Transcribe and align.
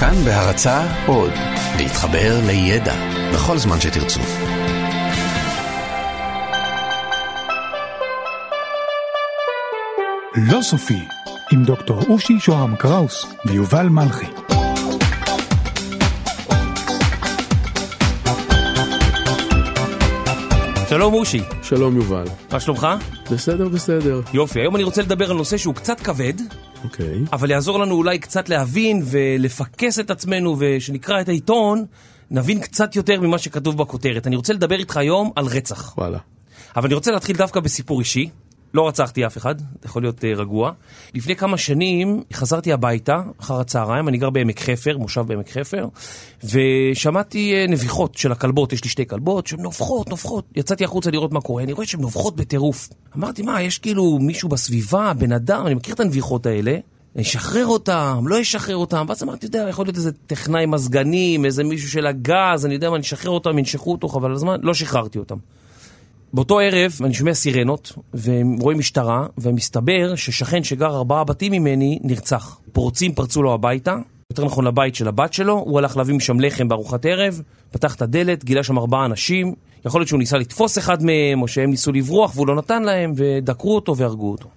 כאן 0.00 0.14
בהרצה 0.24 0.82
עוד, 1.06 1.32
להתחבר 1.76 2.40
לידע 2.46 2.94
בכל 3.34 3.58
זמן 3.58 3.80
שתרצו. 3.80 4.20
לא 10.36 10.62
סופי, 10.62 11.04
עם 11.52 11.64
דוקטור 11.64 12.02
אושי 12.08 12.40
שוהם 12.40 12.76
קראוס 12.76 13.26
ויובל 13.46 13.88
מלכי. 13.88 14.26
שלום 20.88 21.14
אושי, 21.14 21.42
שלום 21.62 21.96
יובל. 21.96 22.24
מה 22.52 22.60
שלומך? 22.60 22.86
בסדר, 23.30 23.68
בסדר. 23.68 24.20
יופי, 24.32 24.60
היום 24.60 24.76
אני 24.76 24.84
רוצה 24.84 25.02
לדבר 25.02 25.30
על 25.30 25.36
נושא 25.36 25.56
שהוא 25.56 25.74
קצת 25.74 26.00
כבד, 26.00 26.34
אוקיי. 26.84 27.24
אבל 27.32 27.50
יעזור 27.50 27.78
לנו 27.78 27.94
אולי 27.94 28.18
קצת 28.18 28.48
להבין 28.48 29.02
ולפקס 29.04 29.98
את 29.98 30.10
עצמנו, 30.10 30.56
ושנקרא 30.58 31.20
את 31.20 31.28
העיתון, 31.28 31.84
נבין 32.30 32.60
קצת 32.60 32.96
יותר 32.96 33.20
ממה 33.20 33.38
שכתוב 33.38 33.78
בכותרת. 33.78 34.26
אני 34.26 34.36
רוצה 34.36 34.52
לדבר 34.52 34.78
איתך 34.78 34.96
היום 34.96 35.30
על 35.36 35.46
רצח. 35.46 35.98
וואלה. 35.98 36.18
אבל 36.76 36.86
אני 36.86 36.94
רוצה 36.94 37.10
להתחיל 37.10 37.36
דווקא 37.36 37.60
בסיפור 37.60 38.00
אישי. 38.00 38.28
לא 38.74 38.88
רצחתי 38.88 39.26
אף 39.26 39.36
אחד, 39.36 39.54
יכול 39.84 40.02
להיות 40.02 40.18
uh, 40.18 40.38
רגוע. 40.38 40.72
לפני 41.14 41.36
כמה 41.36 41.58
שנים 41.58 42.22
חזרתי 42.32 42.72
הביתה, 42.72 43.22
אחר 43.40 43.60
הצהריים, 43.60 44.08
אני 44.08 44.18
גר 44.18 44.30
בעמק 44.30 44.60
חפר, 44.60 44.98
מושב 44.98 45.20
בעמק 45.20 45.50
חפר, 45.50 45.86
ושמעתי 46.44 47.64
uh, 47.66 47.70
נביחות 47.70 48.14
של 48.14 48.32
הכלבות, 48.32 48.72
יש 48.72 48.84
לי 48.84 48.90
שתי 48.90 49.06
כלבות, 49.06 49.46
שהן 49.46 49.60
נובחות, 49.60 50.08
נובחות. 50.08 50.44
יצאתי 50.56 50.84
החוצה 50.84 51.10
לראות 51.10 51.32
מה 51.32 51.40
קורה, 51.40 51.62
אני 51.62 51.72
רואה 51.72 51.86
שהן 51.86 52.00
נובחות 52.00 52.36
בטירוף. 52.36 52.88
אמרתי, 53.16 53.42
מה, 53.42 53.62
יש 53.62 53.78
כאילו 53.78 54.18
מישהו 54.18 54.48
בסביבה, 54.48 55.12
בן 55.18 55.32
אדם, 55.32 55.66
אני 55.66 55.74
מכיר 55.74 55.94
את 55.94 56.00
הנביחות 56.00 56.46
האלה, 56.46 56.76
אני 57.14 57.22
אשחרר 57.22 57.66
אותם, 57.66 58.24
לא 58.26 58.40
אשחרר 58.40 58.76
אותם, 58.76 59.06
ואז 59.08 59.22
אמרתי, 59.22 59.46
אתה 59.46 59.58
יודע, 59.58 59.68
יכול 59.68 59.86
להיות 59.86 59.96
איזה 59.96 60.12
טכנאי 60.26 60.66
מזגנים, 60.66 61.44
איזה 61.44 61.64
מישהו 61.64 61.90
של 61.90 62.06
הגז, 62.06 62.66
אני 62.66 62.74
יודע 62.74 62.90
מה, 62.90 62.96
אני 62.96 63.02
אשחרר 63.02 63.30
אותם, 63.30 63.58
ינשכו 63.58 63.92
אותו, 63.92 64.08
חבל 64.08 64.32
הזמן, 64.32 64.60
לא 64.62 64.74
שחררתי 64.74 65.18
אותם. 65.18 65.36
באותו 66.34 66.58
ערב 66.58 66.92
אני 67.04 67.14
שומע 67.14 67.34
סירנות, 67.34 67.92
והם 68.14 68.56
רואים 68.60 68.78
משטרה, 68.78 69.26
ומסתבר 69.38 70.14
ששכן 70.16 70.64
שגר 70.64 70.96
ארבעה 70.96 71.24
בתים 71.24 71.52
ממני 71.52 71.98
נרצח. 72.02 72.58
פורצים 72.72 73.12
פרצו 73.12 73.42
לו 73.42 73.54
הביתה, 73.54 73.96
יותר 74.30 74.44
נכון 74.44 74.64
לבית 74.64 74.94
של 74.94 75.08
הבת 75.08 75.32
שלו, 75.32 75.52
הוא 75.52 75.78
הלך 75.78 75.96
להביא 75.96 76.14
משם 76.14 76.40
לחם 76.40 76.68
בארוחת 76.68 77.06
ערב, 77.06 77.42
פתח 77.70 77.94
את 77.94 78.02
הדלת, 78.02 78.44
גילה 78.44 78.62
שם 78.62 78.78
ארבעה 78.78 79.04
אנשים, 79.04 79.54
יכול 79.86 80.00
להיות 80.00 80.08
שהוא 80.08 80.18
ניסה 80.18 80.38
לתפוס 80.38 80.78
אחד 80.78 81.02
מהם, 81.02 81.42
או 81.42 81.48
שהם 81.48 81.70
ניסו 81.70 81.92
לברוח 81.92 82.36
והוא 82.36 82.46
לא 82.46 82.56
נתן 82.56 82.82
להם, 82.82 83.12
ודקרו 83.16 83.74
אותו 83.74 83.96
והרגו 83.96 84.30
אותו. 84.30 84.48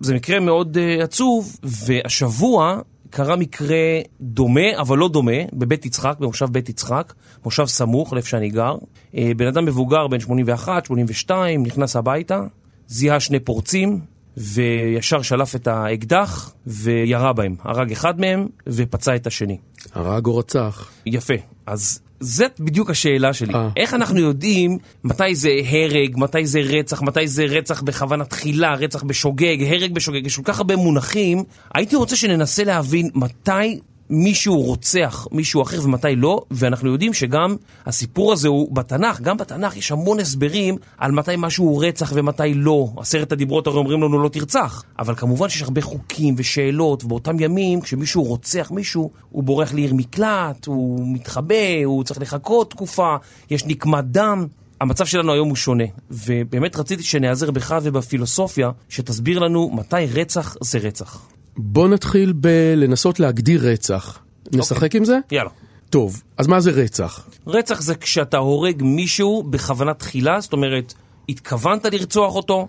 זה 0.00 0.14
מקרה 0.14 0.40
מאוד 0.40 0.76
uh, 0.76 1.02
עצוב, 1.02 1.56
והשבוע 1.62 2.80
קרה 3.16 3.36
מקרה 3.36 4.00
דומה, 4.20 4.80
אבל 4.80 4.98
לא 4.98 5.08
דומה, 5.08 5.32
בבית 5.52 5.86
יצחק, 5.86 6.16
במושב 6.20 6.46
בית 6.52 6.68
יצחק, 6.68 7.14
מושב 7.44 7.66
סמוך 7.66 8.12
לאיפה 8.12 8.28
שאני 8.28 8.50
גר. 8.50 8.74
אה, 9.14 9.32
בן 9.36 9.46
אדם 9.46 9.64
מבוגר, 9.64 10.06
בן 10.06 10.20
81, 10.20 10.86
82, 10.86 11.62
נכנס 11.62 11.96
הביתה, 11.96 12.40
זיהה 12.88 13.20
שני 13.20 13.40
פורצים, 13.40 14.00
וישר 14.36 15.22
שלף 15.22 15.54
את 15.54 15.66
האקדח 15.66 16.54
וירה 16.66 17.32
בהם. 17.32 17.56
הרג 17.62 17.92
אחד 17.92 18.20
מהם 18.20 18.48
ופצע 18.66 19.16
את 19.16 19.26
השני. 19.26 19.58
הרג 19.94 20.26
או 20.26 20.36
רצח? 20.36 20.90
יפה. 21.06 21.34
אז 21.66 22.00
זאת 22.20 22.60
בדיוק 22.60 22.90
השאלה 22.90 23.32
שלי. 23.32 23.54
אה. 23.54 23.68
איך 23.76 23.94
אנחנו 23.94 24.20
יודעים 24.20 24.78
מתי 25.04 25.34
זה 25.34 25.50
הרג, 25.70 26.14
מתי 26.16 26.46
זה 26.46 26.60
רצח, 26.60 27.02
מתי 27.02 27.28
זה 27.28 27.44
רצח 27.44 27.82
בכוונה 27.82 28.24
תחילה, 28.24 28.74
רצח 28.74 29.02
בשוגג, 29.02 29.56
הרג 29.68 29.92
בשוגג, 29.92 30.26
יש 30.26 30.36
כל 30.36 30.42
כך 30.44 30.58
הרבה 30.58 30.76
מונחים. 30.76 31.44
הייתי 31.74 31.96
רוצה 31.96 32.16
שננסה 32.16 32.64
להבין 32.64 33.10
מתי 33.14 33.80
מישהו 34.10 34.62
רוצח 34.62 35.26
מישהו 35.32 35.62
אחר 35.62 35.84
ומתי 35.84 36.16
לא, 36.16 36.42
ואנחנו 36.50 36.92
יודעים 36.92 37.14
שגם 37.14 37.56
הסיפור 37.86 38.32
הזה 38.32 38.48
הוא 38.48 38.74
בתנ"ך, 38.74 39.20
גם 39.20 39.36
בתנ"ך 39.36 39.76
יש 39.76 39.92
המון 39.92 40.20
הסברים 40.20 40.76
על 40.98 41.12
מתי 41.12 41.34
משהו 41.38 41.64
הוא 41.64 41.84
רצח 41.84 42.12
ומתי 42.14 42.54
לא. 42.54 42.88
עשרת 42.96 43.32
הדיברות 43.32 43.66
הרי 43.66 43.76
אומרים 43.76 44.02
לנו 44.02 44.22
לא 44.22 44.28
תרצח. 44.28 44.84
אבל 44.98 45.14
כמובן 45.14 45.48
שיש 45.48 45.62
הרבה 45.62 45.80
חוקים 45.80 46.34
ושאלות, 46.38 47.04
ובאותם 47.04 47.40
ימים 47.40 47.80
כשמישהו 47.80 48.22
רוצח 48.22 48.70
מישהו, 48.70 49.10
הוא 49.30 49.44
בורח 49.44 49.74
לעיר 49.74 49.94
מקלט, 49.94 50.66
הוא 50.66 51.14
מתחבא, 51.14 51.84
הוא 51.84 52.04
צריך 52.04 52.20
לחכות 52.20 52.70
תקופה, 52.70 53.16
יש 53.50 53.66
נקמת 53.66 54.04
דם. 54.04 54.46
המצב 54.80 55.06
שלנו 55.06 55.32
היום 55.32 55.48
הוא 55.48 55.56
שונה, 55.56 55.84
ובאמת 56.10 56.76
רציתי 56.76 57.02
שנעזר 57.02 57.50
בך 57.50 57.78
ובפילוסופיה, 57.82 58.70
שתסביר 58.88 59.38
לנו 59.38 59.70
מתי 59.74 60.06
רצח 60.14 60.56
זה 60.60 60.78
רצח. 60.78 61.35
בוא 61.56 61.88
נתחיל 61.88 62.32
בלנסות 62.32 63.20
להגדיר 63.20 63.68
רצח. 63.68 64.18
נשחק 64.52 64.94
עם 64.94 65.04
זה? 65.04 65.18
יאללה. 65.30 65.50
טוב, 65.90 66.22
אז 66.36 66.46
מה 66.46 66.60
זה 66.60 66.70
רצח? 66.70 67.28
רצח 67.46 67.80
זה 67.80 67.94
כשאתה 67.94 68.36
הורג 68.36 68.82
מישהו 68.82 69.42
בכוונה 69.42 69.94
תחילה, 69.94 70.40
זאת 70.40 70.52
אומרת, 70.52 70.94
התכוונת 71.28 71.84
לרצוח 71.84 72.34
אותו, 72.34 72.68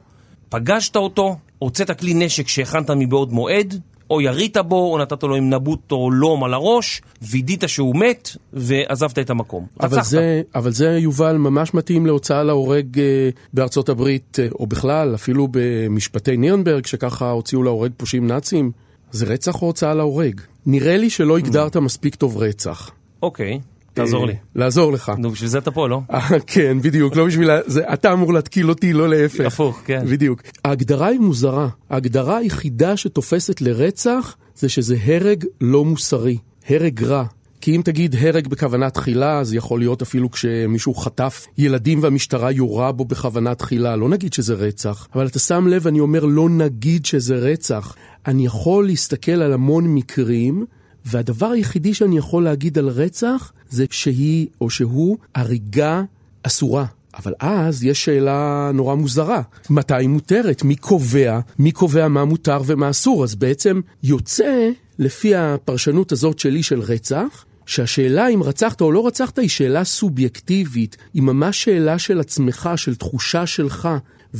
פגשת 0.49 0.95
אותו, 0.95 1.37
הוצאת 1.59 1.99
כלי 1.99 2.13
נשק 2.13 2.47
שהכנת 2.47 2.89
מבעוד 2.89 3.33
מועד, 3.33 3.81
או 4.09 4.21
ירית 4.21 4.57
בו, 4.57 4.93
או 4.93 4.97
נתת 4.97 5.23
לו 5.23 5.35
עם 5.35 5.49
נבוט 5.49 5.91
או 5.91 6.11
לום 6.11 6.43
על 6.43 6.53
הראש, 6.53 7.01
וידית 7.21 7.63
שהוא 7.67 7.95
מת, 7.95 8.29
ועזבת 8.53 9.19
את 9.19 9.29
המקום. 9.29 9.65
אבל 9.79 9.97
רצחת. 9.97 10.09
זה, 10.09 10.41
אבל 10.55 10.71
זה, 10.71 10.97
יובל, 10.99 11.37
ממש 11.37 11.73
מתאים 11.73 12.05
להוצאה 12.05 12.43
להורג 12.43 12.99
אה, 12.99 13.29
בארצות 13.53 13.89
הברית, 13.89 14.37
אה, 14.39 14.47
או 14.59 14.67
בכלל, 14.67 15.15
אפילו 15.15 15.47
במשפטי 15.51 16.37
נירנברג, 16.37 16.85
שככה 16.85 17.29
הוציאו 17.29 17.63
להורג 17.63 17.91
פושעים 17.97 18.27
נאצים. 18.27 18.71
זה 19.11 19.25
רצח 19.25 19.61
או 19.61 19.67
הוצאה 19.67 19.93
להורג? 19.93 20.41
נראה 20.65 20.97
לי 20.97 21.09
שלא 21.09 21.37
הגדרת 21.37 21.77
מספיק 21.77 22.15
טוב 22.15 22.37
רצח. 22.37 22.91
אוקיי, 23.21 23.59
תעזור 23.97 24.27
לי. 24.27 24.35
לעזור 24.55 24.93
לך. 24.93 25.11
נו, 25.17 25.31
בשביל 25.31 25.49
זה 25.49 25.57
אתה 25.57 25.71
פה, 25.71 25.89
לא? 25.89 26.01
אה, 26.11 26.39
כן, 26.47 26.77
בדיוק, 26.81 27.15
לא 27.15 27.25
בשביל... 27.25 27.49
זה, 27.65 27.93
אתה 27.93 28.13
אמור 28.13 28.33
להתקיל 28.33 28.69
אותי, 28.69 28.93
לא 28.93 29.09
להפך. 29.09 29.45
הפוך, 29.45 29.81
כן. 29.85 30.05
בדיוק. 30.05 30.41
ההגדרה 30.65 31.07
היא 31.07 31.19
מוזרה. 31.19 31.67
ההגדרה 31.89 32.37
היחידה 32.37 32.97
שתופסת 32.97 33.61
לרצח 33.61 34.35
זה 34.55 34.69
שזה 34.69 34.95
הרג 35.05 35.45
לא 35.61 35.85
מוסרי, 35.85 36.37
הרג 36.69 37.03
רע. 37.03 37.23
כי 37.61 37.75
אם 37.75 37.81
תגיד 37.85 38.15
הרג 38.19 38.47
בכוונה 38.47 38.89
תחילה, 38.89 39.43
זה 39.43 39.57
יכול 39.57 39.79
להיות 39.79 40.01
אפילו 40.01 40.31
כשמישהו 40.31 40.93
חטף 40.93 41.45
ילדים 41.57 42.03
והמשטרה 42.03 42.51
יורה 42.51 42.91
בו 42.91 43.05
בכוונה 43.05 43.55
תחילה. 43.55 43.95
לא 43.95 44.09
נגיד 44.09 44.33
שזה 44.33 44.53
רצח. 44.53 45.07
אבל 45.15 45.27
אתה 45.27 45.39
שם 45.39 45.67
לב, 45.67 45.87
אני 45.87 45.99
אומר 45.99 46.25
לא 46.25 46.49
נגיד 46.49 47.05
שזה 47.05 47.35
רצח. 47.35 47.95
אני 48.27 48.45
יכול 48.45 48.85
להסתכל 48.85 49.31
על 49.31 49.53
המון 49.53 49.95
מקרים, 49.95 50.65
והדבר 51.07 51.47
היחידי 51.47 51.93
שאני 51.93 52.17
יכול 52.17 52.43
להגיד 52.43 52.77
על 52.77 52.89
רצח 52.89 53.51
זה 53.69 53.85
שהיא 53.91 54.47
או 54.61 54.69
שהוא 54.69 55.17
הריגה 55.35 56.03
אסורה. 56.43 56.85
אבל 57.17 57.33
אז 57.39 57.83
יש 57.83 58.05
שאלה 58.05 58.71
נורא 58.73 58.95
מוזרה, 58.95 59.41
מתי 59.69 59.93
היא 59.93 60.09
מותרת? 60.09 60.63
מי 60.63 60.75
קובע? 60.75 61.39
מי 61.59 61.71
קובע 61.71 62.07
מה 62.07 62.25
מותר 62.25 62.61
ומה 62.65 62.89
אסור? 62.89 63.23
אז 63.23 63.35
בעצם 63.35 63.81
יוצא, 64.03 64.69
לפי 64.99 65.35
הפרשנות 65.35 66.11
הזאת 66.11 66.39
שלי 66.39 66.63
של 66.63 66.79
רצח, 66.79 67.45
שהשאלה 67.65 68.27
אם 68.27 68.43
רצחת 68.43 68.81
או 68.81 68.91
לא 68.91 69.07
רצחת 69.07 69.39
היא 69.39 69.49
שאלה 69.49 69.83
סובייקטיבית, 69.83 70.97
היא 71.13 71.23
ממש 71.23 71.63
שאלה 71.63 71.99
של 71.99 72.19
עצמך, 72.19 72.69
של 72.75 72.95
תחושה 72.95 73.45
שלך. 73.45 73.89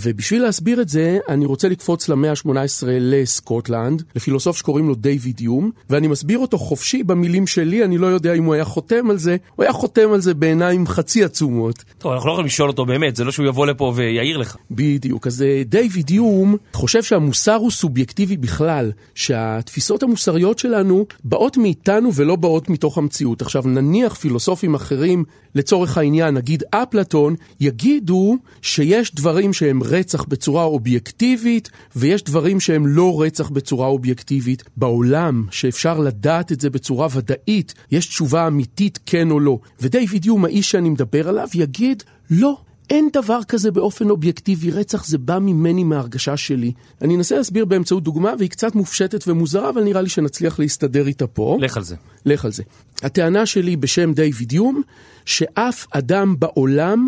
ובשביל 0.04 0.42
להסביר 0.42 0.82
את 0.82 0.90
זה, 0.90 1.20
אני 1.30 1.46
רוצה 1.46 1.70
לקפוץ 1.70 2.10
למאה 2.10 2.32
ה-18 2.32 2.88
לסקוטלנד, 2.88 4.04
לפילוסוף 4.16 4.58
שקוראים 4.58 4.88
לו 4.88 4.96
דיוויד 4.96 5.42
יום, 5.42 5.72
ואני 5.90 6.08
מסביר 6.08 6.40
אותו 6.40 6.58
חופשי 6.58 7.04
במילים 7.04 7.48
שלי, 7.48 7.84
אני 7.84 7.98
לא 7.98 8.08
יודע 8.08 8.34
אם 8.34 8.44
הוא 8.44 8.54
היה 8.54 8.66
חותם 8.66 9.10
על 9.10 9.18
זה, 9.18 9.38
הוא 9.56 9.64
היה 9.64 9.74
חותם 9.74 10.14
על 10.14 10.22
זה 10.22 10.34
בעיניים 10.34 10.88
חצי 10.88 11.24
עצומות. 11.24 11.84
טוב, 11.98 12.12
אנחנו 12.12 12.28
לא 12.28 12.32
יכולים 12.32 12.48
לשאול 12.48 12.70
אותו 12.70 12.86
באמת, 12.86 13.16
זה 13.16 13.24
לא 13.24 13.32
שהוא 13.32 13.46
יבוא 13.46 13.66
לפה 13.68 13.94
ויעיר 13.96 14.38
לך. 14.38 14.58
בדיוק, 14.72 15.28
אז 15.28 15.42
אה, 15.42 15.62
דיוויד 15.66 16.12
יום 16.12 16.56
חושב 16.74 17.04
שהמוסר 17.04 17.56
הוא 17.56 17.72
סובייקטיבי 17.72 18.38
בכלל, 18.38 18.92
שהתפיסות 19.16 20.04
המוסריות 20.04 20.60
שלנו 20.60 21.06
באות 21.24 21.58
מאיתנו 21.58 22.14
ולא 22.14 22.36
באות 22.36 22.70
מתוך 22.70 22.98
המציאות. 22.98 23.42
עכשיו 23.42 23.64
נניח 23.66 24.16
פילוסופים 24.16 24.76
אחרים, 24.76 25.24
לצורך 25.56 25.98
העניין, 25.98 26.36
נגיד 26.36 26.64
אפלטון, 26.70 27.36
יגידו 27.60 28.38
שיש 28.62 29.16
דברים 29.16 29.54
שהם 29.54 29.84
רצח 29.88 30.24
בצורה 30.24 30.64
אובייקטיבית, 30.64 31.70
ויש 31.96 32.24
דברים 32.24 32.60
שהם 32.60 32.88
לא 32.88 33.22
רצח 33.22 33.50
בצורה 33.50 33.88
אובייקטיבית. 33.88 34.64
בעולם, 34.78 35.46
שאפשר 35.52 36.00
לדעת 36.00 36.52
את 36.52 36.62
זה 36.62 36.70
בצורה 36.70 37.08
ודאית, 37.12 37.74
יש 37.92 38.08
תשובה 38.08 38.48
אמיתית 38.48 39.00
כן 39.06 39.32
או 39.32 39.40
לא. 39.40 39.60
ודייוויד 39.82 40.26
יום, 40.26 40.46
האיש 40.46 40.72
שאני 40.72 40.90
מדבר 40.90 41.30
עליו, 41.30 41.48
יגיד, 41.54 42.04
לא. 42.30 42.58
אין 42.90 43.10
דבר 43.14 43.40
כזה 43.48 43.72
באופן 43.72 44.10
אובייקטיבי, 44.10 44.72
רצח 44.72 45.06
זה 45.06 45.18
בא 45.18 45.40
ממני 45.40 45.84
מההרגשה 45.84 46.38
שלי. 46.38 46.72
אני 47.02 47.16
אנסה 47.16 47.38
להסביר 47.38 47.66
באמצעות 47.66 48.04
דוגמה, 48.04 48.34
והיא 48.38 48.50
קצת 48.50 48.76
מופשטת 48.76 49.28
ומוזרה, 49.28 49.70
אבל 49.70 49.84
נראה 49.84 50.02
לי 50.02 50.10
שנצליח 50.10 50.60
להסתדר 50.60 51.08
איתה 51.08 51.28
פה. 51.28 51.58
לך 51.60 51.78
על 51.78 51.84
זה. 51.84 51.96
לך 52.26 52.46
על 52.46 52.52
זה. 52.52 52.64
הטענה 53.02 53.46
שלי 53.46 53.76
בשם 53.76 54.14
דיוויד 54.14 54.54
יום, 54.54 54.82
שאף 55.26 55.88
אדם 55.92 56.36
בעולם 56.40 57.08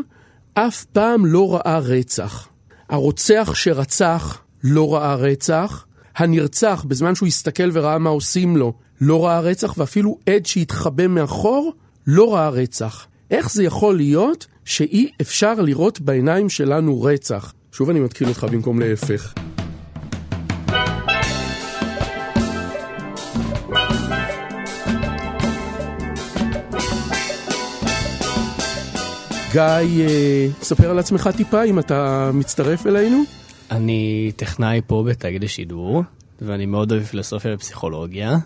אף 0.54 0.86
פעם 0.86 1.26
לא 1.26 1.54
ראה 1.56 1.80
רצח. 1.80 2.49
הרוצח 2.90 3.52
שרצח 3.56 4.42
לא 4.64 4.96
ראה 4.96 5.16
רצח, 5.16 5.86
הנרצח 6.16 6.86
בזמן 6.88 7.16
שהוא 7.16 7.28
הסתכל 7.28 7.70
וראה 7.74 7.98
מה 7.98 8.10
עושים 8.10 8.58
לו 8.58 8.74
לא 9.02 9.26
ראה 9.26 9.40
רצח, 9.40 9.78
ואפילו 9.78 10.18
עד 10.26 10.46
שהתחבא 10.46 11.08
מאחור 11.08 11.74
לא 12.08 12.36
ראה 12.36 12.50
רצח. 12.50 13.08
איך 13.32 13.52
זה 13.52 13.64
יכול 13.64 13.96
להיות 13.96 14.48
שאי 14.66 15.12
אפשר 15.22 15.54
לראות 15.54 16.02
בעיניים 16.02 16.50
שלנו 16.50 17.02
רצח? 17.02 17.54
שוב 17.72 17.90
אני 17.90 18.00
מתקיל 18.00 18.28
אותך 18.28 18.44
במקום 18.52 18.80
להפך. 18.80 19.34
גיא, 29.52 29.62
אה, 29.62 30.48
ספר 30.62 30.90
על 30.90 31.00
עצמך 31.00 31.30
טיפה 31.38 31.64
אם 31.64 31.80
אתה 31.80 32.30
מצטרף 32.34 32.88
אלינו. 32.88 33.24
אני 33.72 34.32
טכנאי 34.36 34.82
פה 34.88 35.04
בתאגיד 35.08 35.44
השידור, 35.44 36.04
ואני 36.42 36.66
מאוד 36.66 36.92
אוהב 36.92 37.04
פילוסופיה 37.04 37.54
ופסיכולוגיה. 37.54 38.38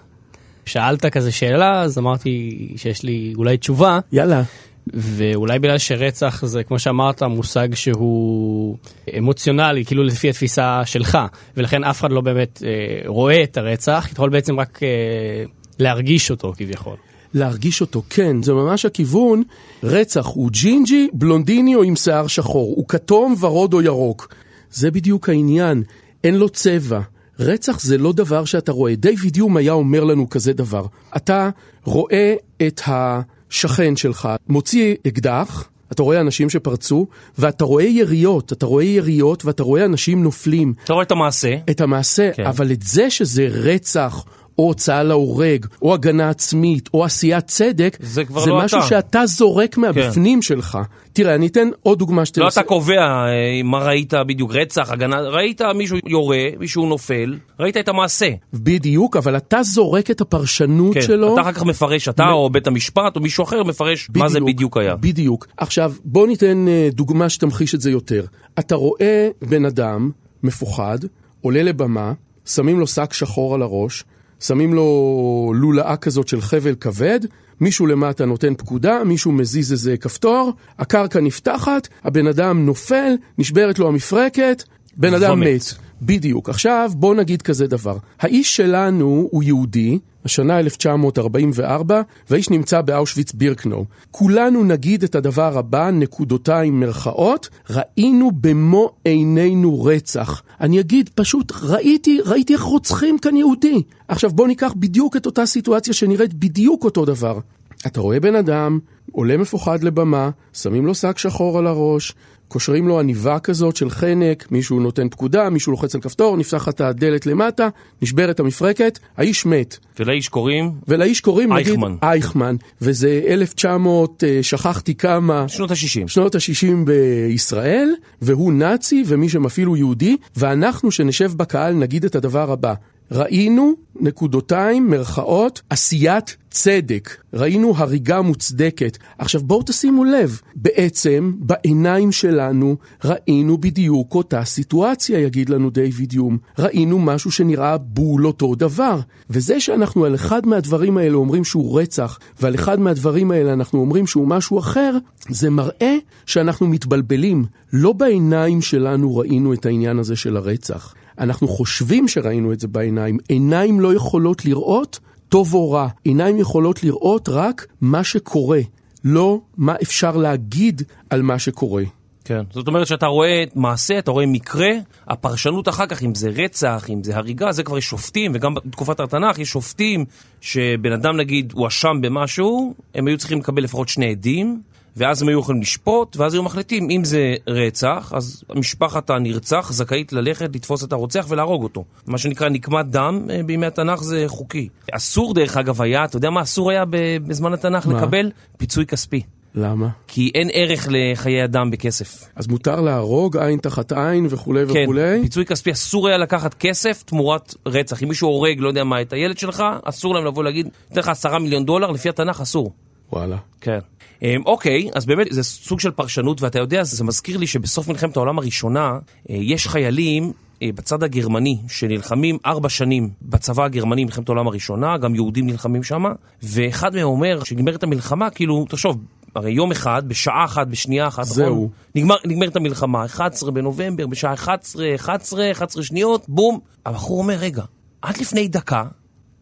שאלת 0.66 1.06
כזה 1.06 1.32
שאלה, 1.32 1.82
אז 1.82 1.98
אמרתי 1.98 2.68
שיש 2.76 3.04
לי 3.04 3.34
אולי 3.38 3.58
תשובה, 3.58 4.00
יאללה. 4.12 4.44
ואולי 4.88 5.60
בגלל 5.60 5.78
שרצח 5.78 6.46
זה, 6.46 6.64
כמו 6.64 6.80
שאמרת, 6.80 7.24
מושג 7.24 7.76
שהוא 7.76 8.78
אמוציונלי, 9.18 9.86
כאילו 9.86 10.04
לפי 10.04 10.30
התפיסה 10.30 10.82
שלך, 10.86 11.18
ולכן 11.58 11.84
אף 11.84 12.00
אחד 12.00 12.12
לא 12.12 12.22
באמת 12.22 12.64
אה, 12.66 13.02
רואה 13.06 13.44
את 13.44 13.58
הרצח, 13.58 14.08
יכול 14.12 14.30
בעצם 14.30 14.60
רק 14.60 14.80
אה, 14.84 15.44
להרגיש 15.80 16.32
אותו 16.32 16.54
כביכול. 16.58 16.96
להרגיש 17.34 17.82
אותו, 17.82 18.04
כן, 18.10 18.44
זה 18.44 18.54
ממש 18.54 18.86
הכיוון. 18.86 19.44
רצח 19.84 20.26
הוא 20.26 20.50
ג'ינג'י, 20.52 21.08
בלונדיני 21.14 21.76
או 21.76 21.84
עם 21.84 21.96
שיער 21.96 22.28
שחור, 22.28 22.74
הוא 22.78 22.86
כתום, 22.88 23.36
ורוד 23.40 23.74
או 23.74 23.82
ירוק. 23.82 24.34
זה 24.72 24.92
בדיוק 24.92 25.30
העניין, 25.30 25.84
אין 26.24 26.36
לו 26.36 26.50
צבע. 26.50 27.00
רצח 27.40 27.80
זה 27.80 27.98
לא 27.98 28.14
דבר 28.14 28.46
שאתה 28.46 28.72
רואה. 28.72 28.96
דיוויד 28.96 29.38
יום 29.38 29.58
היה 29.58 29.72
אומר 29.72 30.04
לנו 30.04 30.30
כזה 30.30 30.54
דבר. 30.54 30.86
אתה 31.18 31.50
רואה 31.84 32.36
את 32.68 32.82
השכן 32.88 33.96
שלך, 33.96 34.30
מוציא 34.48 34.96
אקדח, 35.08 35.70
אתה 35.92 36.04
רואה 36.04 36.22
אנשים 36.22 36.50
שפרצו, 36.50 37.08
ואתה 37.38 37.66
רואה 37.66 37.84
יריות, 37.84 38.54
אתה 38.54 38.66
רואה 38.66 38.84
יריות 38.84 39.46
ואתה 39.46 39.64
רואה 39.64 39.86
אנשים 39.86 40.24
נופלים. 40.24 40.74
אתה 40.84 40.94
רואה 40.94 41.04
את 41.04 41.12
המעשה. 41.12 41.56
את 41.70 41.82
המעשה, 41.82 42.32
כן. 42.34 42.46
אבל 42.46 42.72
את 42.72 42.82
זה 42.82 43.10
שזה 43.10 43.48
רצח, 43.52 44.26
או 44.58 44.64
הוצאה 44.68 45.04
להורג, 45.04 45.66
או 45.82 45.94
הגנה 45.94 46.30
עצמית, 46.30 46.90
או 46.94 47.06
עשיית 47.06 47.48
צדק, 47.48 47.98
זה 48.00 48.26
כבר 48.26 48.42
זה 48.42 48.50
לא 48.50 48.58
משהו 48.58 48.80
אתה. 48.80 48.88
שאתה 48.88 49.26
זורק 49.26 49.78
מהבפנים 49.78 50.42
שלך. 50.42 50.78
תראה, 51.14 51.36
אני 51.36 51.48
אתן 51.48 51.70
עוד 51.84 52.00
דוגמה 52.00 52.26
שתנסה. 52.26 52.42
לא 52.44 52.48
אתה 52.48 52.64
קובע 52.64 53.02
אה, 53.02 53.64
מה 53.64 53.78
ראית 53.78 54.14
בדיוק, 54.28 54.52
רצח, 54.54 54.92
הגנה, 54.92 55.22
ראית 55.22 55.62
מישהו 55.76 55.98
יורה, 56.06 56.46
מישהו 56.60 56.86
נופל, 56.86 57.38
ראית 57.60 57.78
את 57.78 57.88
המעשה. 57.88 58.30
בדיוק, 58.54 59.18
אבל 59.18 59.38
אתה 59.38 59.64
זורק 59.64 60.12
את 60.12 60.22
הפרשנות 60.22 60.94
כן, 60.94 61.02
שלו. 61.02 61.34
אתה 61.34 61.42
אחר 61.42 61.52
כך 61.52 61.64
מפרש, 61.64 62.10
אתה 62.10 62.30
או 62.30 62.50
בית 62.50 62.68
המשפט 62.68 63.16
או 63.16 63.22
מישהו 63.22 63.44
אחר 63.44 63.64
מפרש 63.64 64.10
מה 64.16 64.30
זה 64.30 64.40
בדיוק 64.40 64.78
היה. 64.78 64.96
בדיוק. 64.96 65.48
עכשיו, 65.58 65.94
בוא 66.06 66.28
ניתן 66.28 66.68
אה, 66.68 66.90
דוגמה 66.92 67.30
שתמחיש 67.30 67.76
את 67.76 67.82
זה 67.82 67.92
יותר. 67.92 68.26
אתה 68.60 68.76
רואה 68.76 69.30
בן 69.42 69.66
אדם 69.66 70.12
מפוחד, 70.44 70.98
עולה 71.42 71.64
לבמה, 71.64 72.14
שמים 72.46 72.80
לו 72.80 72.88
שק 72.88 73.14
שחור 73.14 73.56
על 73.56 73.62
הראש, 73.62 74.04
שמים 74.48 74.74
לו 74.74 75.54
לולאה 75.56 75.98
כזאת 75.98 76.28
של 76.28 76.42
חבל 76.42 76.76
כבד, 76.80 77.20
מישהו 77.62 77.88
למטה 77.88 78.26
נותן 78.26 78.56
פקודה, 78.56 79.04
מישהו 79.04 79.32
מזיז 79.32 79.72
איזה 79.72 79.98
כפתור, 79.98 80.54
הקרקע 80.80 81.20
נפתחת, 81.20 81.88
הבן 82.04 82.28
אדם 82.28 82.66
נופל, 82.66 83.14
נשברת 83.38 83.80
לו 83.80 83.88
המפרקת, 83.88 84.64
בן 84.98 85.14
אדם. 85.14 85.40
מת. 85.40 85.74
בדיוק. 86.06 86.50
עכשיו 86.50 86.92
בוא 86.96 87.16
נגיד 87.16 87.42
כזה 87.42 87.68
דבר. 87.68 87.98
האיש 88.20 88.56
שלנו 88.56 89.28
הוא 89.32 89.44
יהודי, 89.44 90.00
השנה 90.26 90.60
1944, 90.60 92.02
והאיש 92.30 92.50
נמצא 92.50 92.82
באושוויץ 92.82 93.34
בירקנאו. 93.34 93.86
כולנו 94.12 94.64
נגיד 94.64 95.04
את 95.04 95.16
הדבר 95.16 95.58
הבא, 95.58 95.92
נקודותיים 95.92 96.80
מרכאות, 96.80 97.50
ראינו 97.70 98.32
במו 98.32 98.90
עינינו 99.04 99.84
רצח. 99.84 100.42
אני 100.62 100.80
אגיד 100.80 101.10
פשוט, 101.16 101.52
ראיתי, 101.64 102.20
ראיתי 102.26 102.54
איך 102.54 102.62
רוצחים 102.62 103.18
כאן 103.18 103.36
יהודי. 103.36 103.82
עכשיו 104.08 104.30
בוא 104.30 104.48
ניקח 104.48 104.74
בדיוק 104.78 105.18
את 105.18 105.26
אותה 105.26 105.46
סיטואציה 105.46 105.94
שנראית 105.94 106.34
בדיוק 106.34 106.84
אותו 106.84 107.06
דבר. 107.06 107.40
אתה 107.88 108.02
רואה 108.02 108.20
בן 108.20 108.36
אדם, 108.36 108.80
עולה 109.12 109.38
מפוחד 109.38 109.84
לבמה, 109.84 110.30
שמים 110.54 110.86
לו 110.86 110.96
שק 110.96 111.18
שחור 111.18 111.58
על 111.58 111.68
הראש, 111.68 112.14
קושרים 112.54 112.88
לו 112.88 113.00
עניבה 113.00 113.40
כזאת 113.40 113.76
של 113.76 113.90
חנק, 113.90 114.52
מישהו 114.52 114.80
נותן 114.80 115.10
פקודה, 115.10 115.50
מישהו 115.50 115.72
לוחץ 115.72 115.96
על 115.96 116.02
כפתור, 116.02 116.38
נפתחת 116.38 116.82
הדלת 116.82 117.26
למטה, 117.26 117.70
נשברת 118.02 118.40
המפרקת, 118.40 119.00
האיש 119.18 119.46
מת. 119.46 119.78
ולאיש 120.00 120.30
קוראים 120.30 120.72
ולאיש 120.88 121.22
קוראים 121.22 121.54
נגיד 121.54 121.68
אייכמן. 121.68 121.96
אייכמן, 122.04 122.56
וזה 122.82 123.22
1900, 123.28 124.24
אה, 124.24 124.40
שכחתי 124.44 124.96
כמה, 124.96 125.48
שנות 125.48 125.72
ה-60. 125.72 126.08
שנות 126.08 126.36
ה-60 126.36 126.86
בישראל, 126.86 127.90
והוא 128.22 128.54
נאצי 128.54 129.04
ומי 129.08 129.30
שמפעיל 129.30 129.68
הוא 129.68 129.78
יהודי, 129.78 130.18
ואנחנו 130.38 130.92
שנשב 130.92 131.32
בקהל 131.36 131.74
נגיד 131.74 132.06
את 132.06 132.16
הדבר 132.16 132.52
הבא. 132.52 132.74
ראינו, 133.14 133.74
נקודותיים, 134.00 134.90
מרכאות, 134.90 135.62
עשיית 135.70 136.38
צדק. 136.50 137.18
ראינו 137.34 137.74
הריגה 137.78 138.22
מוצדקת. 138.22 138.98
עכשיו 139.18 139.42
בואו 139.44 139.64
תשימו 139.66 140.04
לב, 140.04 140.42
בעצם 140.56 141.34
בעיניים 141.38 142.12
שלנו 142.12 142.76
ראינו 143.06 143.58
בדיוק 143.58 144.16
אותה 144.16 144.44
סיטואציה, 144.44 145.20
יגיד 145.20 145.50
לנו 145.50 145.70
דיוויד 145.70 146.14
יום. 146.14 146.38
ראינו 146.60 147.00
משהו 147.00 147.32
שנראה 147.32 147.78
בול 147.78 148.28
אותו 148.28 148.56
דבר. 148.56 149.00
וזה 149.30 149.60
שאנחנו 149.60 150.06
על 150.06 150.16
אחד 150.16 150.48
מהדברים 150.48 150.98
האלה 150.98 151.16
אומרים 151.16 151.44
שהוא 151.44 151.82
רצח, 151.82 152.20
ועל 152.42 152.56
אחד 152.56 152.80
מהדברים 152.80 153.32
האלה 153.32 153.54
אנחנו 153.54 153.80
אומרים 153.80 154.08
שהוא 154.08 154.28
משהו 154.28 154.60
אחר, 154.60 154.98
זה 155.30 155.50
מראה 155.50 155.96
שאנחנו 156.26 156.68
מתבלבלים. 156.68 157.46
לא 157.74 157.94
בעיניים 157.94 158.62
שלנו 158.62 159.18
ראינו 159.18 159.54
את 159.54 159.66
העניין 159.66 160.00
הזה 160.00 160.16
של 160.16 160.38
הרצח. 160.38 160.94
אנחנו 161.20 161.48
חושבים 161.48 162.08
שראינו 162.08 162.54
את 162.54 162.60
זה 162.60 162.68
בעיניים. 162.68 163.18
עיניים 163.28 163.80
לא 163.80 163.94
יכולות 163.94 164.46
לראות 164.46 165.00
טוב 165.30 165.54
או 165.54 165.72
רע. 165.72 165.88
עיניים 166.04 166.40
יכולות 166.40 166.84
לראות 166.84 167.30
רק 167.30 167.68
מה 167.82 168.04
שקורה, 168.04 168.60
לא 169.04 169.40
מה 169.58 169.76
אפשר 169.82 170.18
להגיד 170.18 170.82
על 171.10 171.22
מה 171.22 171.40
שקורה. 171.40 171.84
כן. 172.26 172.44
זאת 172.52 172.68
אומרת 172.68 172.88
שאתה 172.88 173.06
רואה 173.06 173.44
מעשה, 173.56 174.00
אתה 174.00 174.12
רואה 174.12 174.26
מקרה, 174.26 174.70
הפרשנות 175.08 175.70
אחר 175.70 175.86
כך, 175.86 176.04
אם 176.04 176.16
זה 176.16 176.30
רצח, 176.30 176.86
אם 176.90 177.04
זה 177.04 177.18
הריגה, 177.18 177.52
זה 177.52 177.64
כבר 177.64 177.78
יש 177.78 177.86
שופטים, 177.86 178.32
וגם 178.36 178.54
בתקופת 178.54 179.00
התנ"ך 179.00 179.40
יש 179.40 179.50
שופטים 179.50 180.06
שבן 180.42 180.92
אדם 180.92 181.18
נגיד 181.18 181.54
הואשם 181.56 182.02
במשהו, 182.02 182.74
הם 182.96 183.08
היו 183.08 183.18
צריכים 183.18 183.40
לקבל 183.40 183.64
לפחות 183.64 183.90
שני 183.90 184.12
עדים, 184.12 184.62
ואז 184.98 185.22
הם 185.22 185.28
היו 185.28 185.40
יכולים 185.40 185.62
לשפוט, 185.62 186.18
ואז 186.18 186.34
היו 186.34 186.44
מחליטים, 186.44 186.90
אם 186.90 187.04
זה 187.04 187.36
רצח, 187.48 188.12
אז 188.16 188.44
משפחת 188.56 189.10
הנרצח 189.10 189.72
זכאית 189.72 190.14
ללכת, 190.14 190.56
לתפוס 190.56 190.84
את 190.84 190.94
הרוצח 190.94 191.26
ולהרוג 191.30 191.64
אותו. 191.64 191.84
מה 192.08 192.18
שנקרא 192.18 192.50
נקמת 192.50 192.86
דם 192.90 193.26
אה, 193.30 193.44
בימי 193.44 193.66
התנ"ך 193.66 194.04
זה 194.04 194.24
חוקי. 194.28 194.70
אסור 194.92 195.34
דרך 195.34 195.58
אגב 195.58 195.82
היה, 195.82 196.06
אתה 196.06 196.18
יודע 196.18 196.30
מה 196.30 196.42
אסור 196.42 196.72
היה 196.72 196.84
בזמן 197.28 197.54
התנ"ך 197.54 197.88
מה? 197.88 197.98
לקבל? 197.98 198.32
פיצוי 198.58 198.86
כספי. 198.86 199.22
למה? 199.56 199.88
כי 200.08 200.32
אין 200.36 200.50
ערך 200.54 200.88
לחיי 200.92 201.44
אדם 201.44 201.72
בכסף. 201.72 202.30
אז 202.36 202.48
מותר 202.48 202.82
להרוג 202.82 203.38
עין 203.38 203.60
תחת 203.60 203.92
עין 203.92 204.28
וכולי 204.30 204.66
כן, 204.74 204.84
וכולי? 204.84 205.22
פיצוי 205.22 205.46
כספי, 205.46 205.72
אסור 205.72 206.08
היה 206.08 206.18
לקחת 206.18 206.54
כסף 206.54 207.04
תמורת 207.04 207.56
רצח. 207.66 208.04
אם 208.04 208.08
מישהו 208.08 208.30
הורג, 208.30 208.60
לא 208.60 208.68
יודע 208.68 208.84
מה, 208.84 209.02
את 209.02 209.14
הילד 209.14 209.38
שלך, 209.38 209.64
אסור 209.84 210.16
להם 210.16 210.26
לבוא 210.26 210.44
להגיד, 210.44 210.68
ניתן 210.90 211.00
לך 211.00 211.10
עשרה 211.10 211.40
מיליון 211.40 211.66
דולר, 211.66 211.92
לפי 211.92 212.10
התנ"ך 212.10 212.42
אסור. 212.42 212.72
וואלה. 213.14 213.38
כן. 213.62 213.80
אמ, 214.22 214.42
אוקיי, 214.46 214.90
אז 214.96 215.06
באמת 215.06 215.28
זה 215.30 215.44
סוג 215.44 215.80
של 215.80 215.92
פרשנות, 215.92 216.42
ואתה 216.42 216.60
יודע, 216.60 216.84
זה 216.84 217.04
מזכיר 217.04 217.38
לי 217.38 217.48
שבסוף 217.48 217.88
מלחמת 217.88 218.18
העולם 218.18 218.38
הראשונה, 218.40 219.00
אה, 219.30 219.36
יש 219.36 219.68
חיילים 219.68 220.32
אה, 220.62 220.70
בצד 220.76 221.04
הגרמני 221.04 221.58
שנלחמים 221.68 222.38
ארבע 222.46 222.70
שנים 222.70 223.10
בצבא 223.22 223.64
הגרמני, 223.64 224.06
מלחמת 224.06 224.30
העולם 224.30 224.48
הראשונה, 224.48 224.98
גם 224.98 225.16
יהודים 225.16 225.48
נלחמים 225.48 225.84
שם, 225.84 226.04
ואחד 226.44 226.96
מהם 226.96 227.06
אומר 227.06 227.44
שנגמרת 227.44 227.84
המלחמה, 227.84 228.30
כאילו, 228.30 228.66
תחשוב, 228.70 228.98
הרי 229.36 229.52
יום 229.52 229.72
אחד, 229.72 230.04
בשעה 230.08 230.46
אחת, 230.46 230.68
בשנייה 230.68 231.08
אחת, 231.08 231.26
זהו. 231.26 231.56
נכון? 231.56 231.68
נגמר, 231.96 232.16
נגמרת 232.26 232.56
המלחמה, 232.56 233.06
11 233.06 233.52
בנובמבר, 233.52 234.08
בשעה 234.08 234.34
11, 234.34 234.96
11, 234.96 235.52
11 235.52 235.84
שניות, 235.84 236.26
בום. 236.28 236.60
הבחור 236.86 237.20
אומר, 237.20 237.36
רגע, 237.36 237.64
עד 238.02 238.18
לפני 238.18 238.48
דקה, 238.48 238.84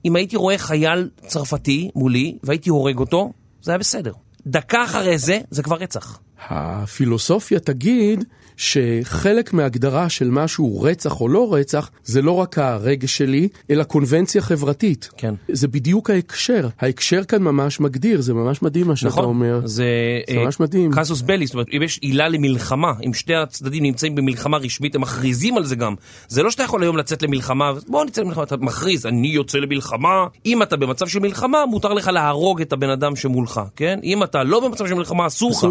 אם 0.05 0.15
הייתי 0.15 0.35
רואה 0.35 0.57
חייל 0.57 1.09
צרפתי 1.27 1.89
מולי 1.95 2.37
והייתי 2.43 2.69
הורג 2.69 2.99
אותו, 2.99 3.31
זה 3.61 3.71
היה 3.71 3.77
בסדר. 3.77 4.13
דקה 4.47 4.83
אחרי 4.83 5.17
זה, 5.17 5.39
זה 5.51 5.63
כבר 5.63 5.75
רצח. 5.75 6.19
הפילוסופיה 6.49 7.59
תגיד 7.59 8.23
שחלק 8.61 9.53
מהגדרה 9.53 10.09
של 10.09 10.29
משהו 10.29 10.81
רצח 10.81 11.21
או 11.21 11.27
לא 11.27 11.53
רצח, 11.53 11.89
זה 12.03 12.21
לא 12.21 12.31
רק 12.31 12.57
הרגש 12.57 13.17
שלי, 13.17 13.47
אלא 13.69 13.83
קונבנציה 13.83 14.41
חברתית. 14.41 15.09
כן. 15.17 15.33
זה 15.51 15.67
בדיוק 15.67 16.09
ההקשר. 16.09 16.67
ההקשר 16.79 17.23
כאן 17.23 17.41
ממש 17.41 17.79
מגדיר, 17.79 18.21
זה 18.21 18.33
ממש 18.33 18.61
מדהים 18.61 18.87
מה 18.87 18.95
שאתה 18.95 19.09
נכון, 19.09 19.23
אומר. 19.25 19.61
זה, 19.65 19.85
זה 20.29 20.37
ממש 20.37 20.59
מדהים. 20.59 20.91
קאסוס 20.91 21.21
בלי, 21.21 21.45
זאת 21.45 21.53
אומרת, 21.53 21.67
אם 21.77 21.83
יש 21.83 21.99
עילה 22.01 22.27
למלחמה, 22.27 22.91
אם 23.05 23.13
שתי 23.13 23.35
הצדדים 23.35 23.83
נמצאים 23.83 24.15
במלחמה 24.15 24.57
רשמית, 24.57 24.95
הם 24.95 25.01
מכריזים 25.01 25.57
על 25.57 25.65
זה 25.65 25.75
גם. 25.75 25.95
זה 26.27 26.43
לא 26.43 26.51
שאתה 26.51 26.63
יכול 26.63 26.83
היום 26.83 26.97
לצאת 26.97 27.21
למלחמה, 27.21 27.71
בוא 27.87 28.05
נצא 28.05 28.21
למלחמה, 28.21 28.43
אתה 28.43 28.57
מכריז, 28.57 29.05
אני 29.05 29.27
יוצא 29.27 29.57
למלחמה. 29.57 30.25
אם 30.45 30.63
אתה 30.63 30.77
במצב 30.77 31.07
של 31.07 31.19
מלחמה, 31.19 31.65
מותר 31.65 31.93
לך 31.93 32.07
להרוג 32.07 32.61
את 32.61 32.73
הבן 32.73 32.89
אדם 32.89 33.15
שמולך, 33.15 33.61
כן? 33.75 33.99
אם 34.03 34.23
אתה 34.23 34.43
לא 34.43 34.67
במצב 34.67 34.87
של 34.87 34.93
מלחמה, 34.93 35.27
אסור 35.27 35.51
לך. 35.51 35.67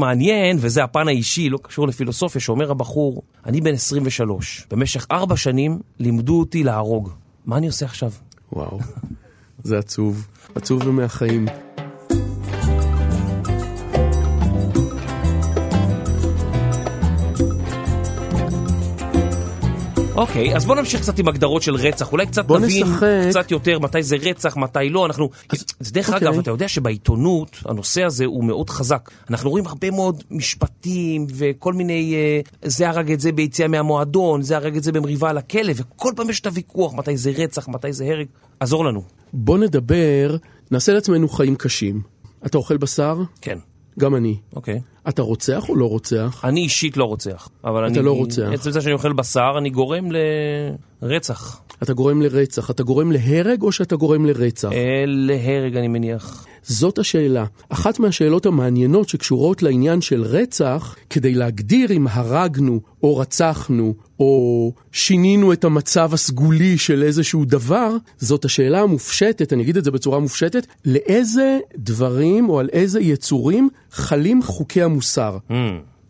שמעניין, 0.00 0.56
וזה 0.60 0.84
הפן 0.84 1.08
האישי, 1.08 1.48
לא 1.48 1.58
קשור 1.62 1.88
לפילוסופיה, 1.88 2.40
שאומר 2.40 2.70
הבחור, 2.70 3.22
אני 3.46 3.60
בן 3.60 3.74
23, 3.74 4.66
במשך 4.70 5.06
ארבע 5.10 5.36
שנים 5.36 5.78
לימדו 5.98 6.38
אותי 6.40 6.64
להרוג. 6.64 7.10
מה 7.46 7.56
אני 7.56 7.66
עושה 7.66 7.86
עכשיו? 7.86 8.10
וואו, 8.52 8.78
זה 9.62 9.78
עצוב. 9.78 10.26
עצוב 10.54 10.86
ומהחיים. 10.86 11.46
אוקיי, 20.20 20.56
אז 20.56 20.66
בוא 20.66 20.76
נמשיך 20.76 21.00
קצת 21.00 21.18
עם 21.18 21.28
הגדרות 21.28 21.62
של 21.62 21.74
רצח, 21.74 22.12
אולי 22.12 22.26
קצת 22.26 22.50
נבין. 22.50 22.86
קצת 23.28 23.50
יותר 23.50 23.78
מתי 23.78 24.02
זה 24.02 24.16
רצח, 24.16 24.56
מתי 24.56 24.88
לא, 24.90 25.06
אנחנו... 25.06 25.30
אז 25.80 25.92
דרך 25.92 26.10
אוקיי. 26.10 26.28
אגב, 26.28 26.38
אתה 26.38 26.50
יודע 26.50 26.68
שבעיתונות 26.68 27.56
הנושא 27.64 28.04
הזה 28.04 28.24
הוא 28.24 28.44
מאוד 28.44 28.70
חזק. 28.70 29.10
אנחנו 29.30 29.50
רואים 29.50 29.66
הרבה 29.66 29.90
מאוד 29.90 30.24
משפטים 30.30 31.26
וכל 31.34 31.72
מיני... 31.72 32.14
אה, 32.14 32.40
זה 32.62 32.88
הרג 32.88 33.12
את 33.12 33.20
זה 33.20 33.32
ביציאה 33.32 33.68
מהמועדון, 33.68 34.42
זה 34.42 34.56
הרג 34.56 34.76
את 34.76 34.82
זה 34.82 34.92
במריבה 34.92 35.30
על 35.30 35.38
הכלא, 35.38 35.72
וכל 35.76 36.12
פעם 36.16 36.30
יש 36.30 36.40
את 36.40 36.46
הוויכוח, 36.46 36.94
מתי 36.94 37.16
זה 37.16 37.30
רצח, 37.36 37.68
מתי 37.68 37.92
זה 37.92 38.04
הרג. 38.04 38.26
עזור 38.60 38.84
לנו. 38.84 39.02
בוא 39.32 39.58
נדבר, 39.58 40.36
נעשה 40.70 40.92
לעצמנו 40.92 41.28
חיים 41.28 41.56
קשים. 41.56 42.00
אתה 42.46 42.58
אוכל 42.58 42.76
בשר? 42.76 43.18
כן, 43.40 43.58
גם 43.98 44.14
אני. 44.14 44.36
אוקיי. 44.56 44.80
אתה 45.08 45.22
רוצח 45.22 45.68
או 45.68 45.76
לא 45.76 45.86
רוצח? 45.86 46.40
אני 46.44 46.60
אישית 46.60 46.96
לא 46.96 47.04
רוצח, 47.04 47.48
אבל 47.64 47.84
אני... 47.84 48.02
לא 48.02 48.16
רוצח. 48.16 48.48
עצם 48.52 48.70
זה 48.70 48.80
שאני 48.80 48.92
אוכל 48.92 49.12
בשר, 49.12 49.54
אני 49.58 49.70
גורם 49.70 50.08
לרצח. 51.02 51.60
אתה 51.82 51.92
גורם 51.92 52.22
לרצח. 52.22 52.70
אתה 52.70 52.82
גורם 52.82 53.12
להרג 53.12 53.62
או 53.62 53.72
שאתה 53.72 53.96
גורם 53.96 54.26
לרצח? 54.26 54.72
אה, 54.72 55.04
להרג, 55.06 55.76
אני 55.76 55.88
מניח. 55.88 56.46
זאת 56.62 56.98
השאלה. 56.98 57.44
אחת 57.68 57.98
מהשאלות 57.98 58.46
המעניינות 58.46 59.08
שקשורות 59.08 59.62
לעניין 59.62 60.00
של 60.00 60.22
רצח, 60.22 60.96
כדי 61.10 61.34
להגדיר 61.34 61.92
אם 61.92 62.06
הרגנו 62.10 62.80
או 63.02 63.16
רצחנו 63.16 63.94
או 64.20 64.72
שינינו 64.92 65.52
את 65.52 65.64
המצב 65.64 66.14
הסגולי 66.14 66.78
של 66.78 67.02
איזשהו 67.02 67.44
דבר, 67.44 67.96
זאת 68.18 68.44
השאלה 68.44 68.80
המופשטת, 68.80 69.52
אני 69.52 69.62
אגיד 69.62 69.76
את 69.76 69.84
זה 69.84 69.90
בצורה 69.90 70.18
מופשטת, 70.18 70.66
לאיזה 70.84 71.58
דברים 71.76 72.48
או 72.48 72.60
על 72.60 72.68
איזה 72.72 73.00
יצורים 73.00 73.68
חלים 73.90 74.42
חוקי 74.42 74.82
המוסר. 74.90 75.38
Hmm. 75.50 75.52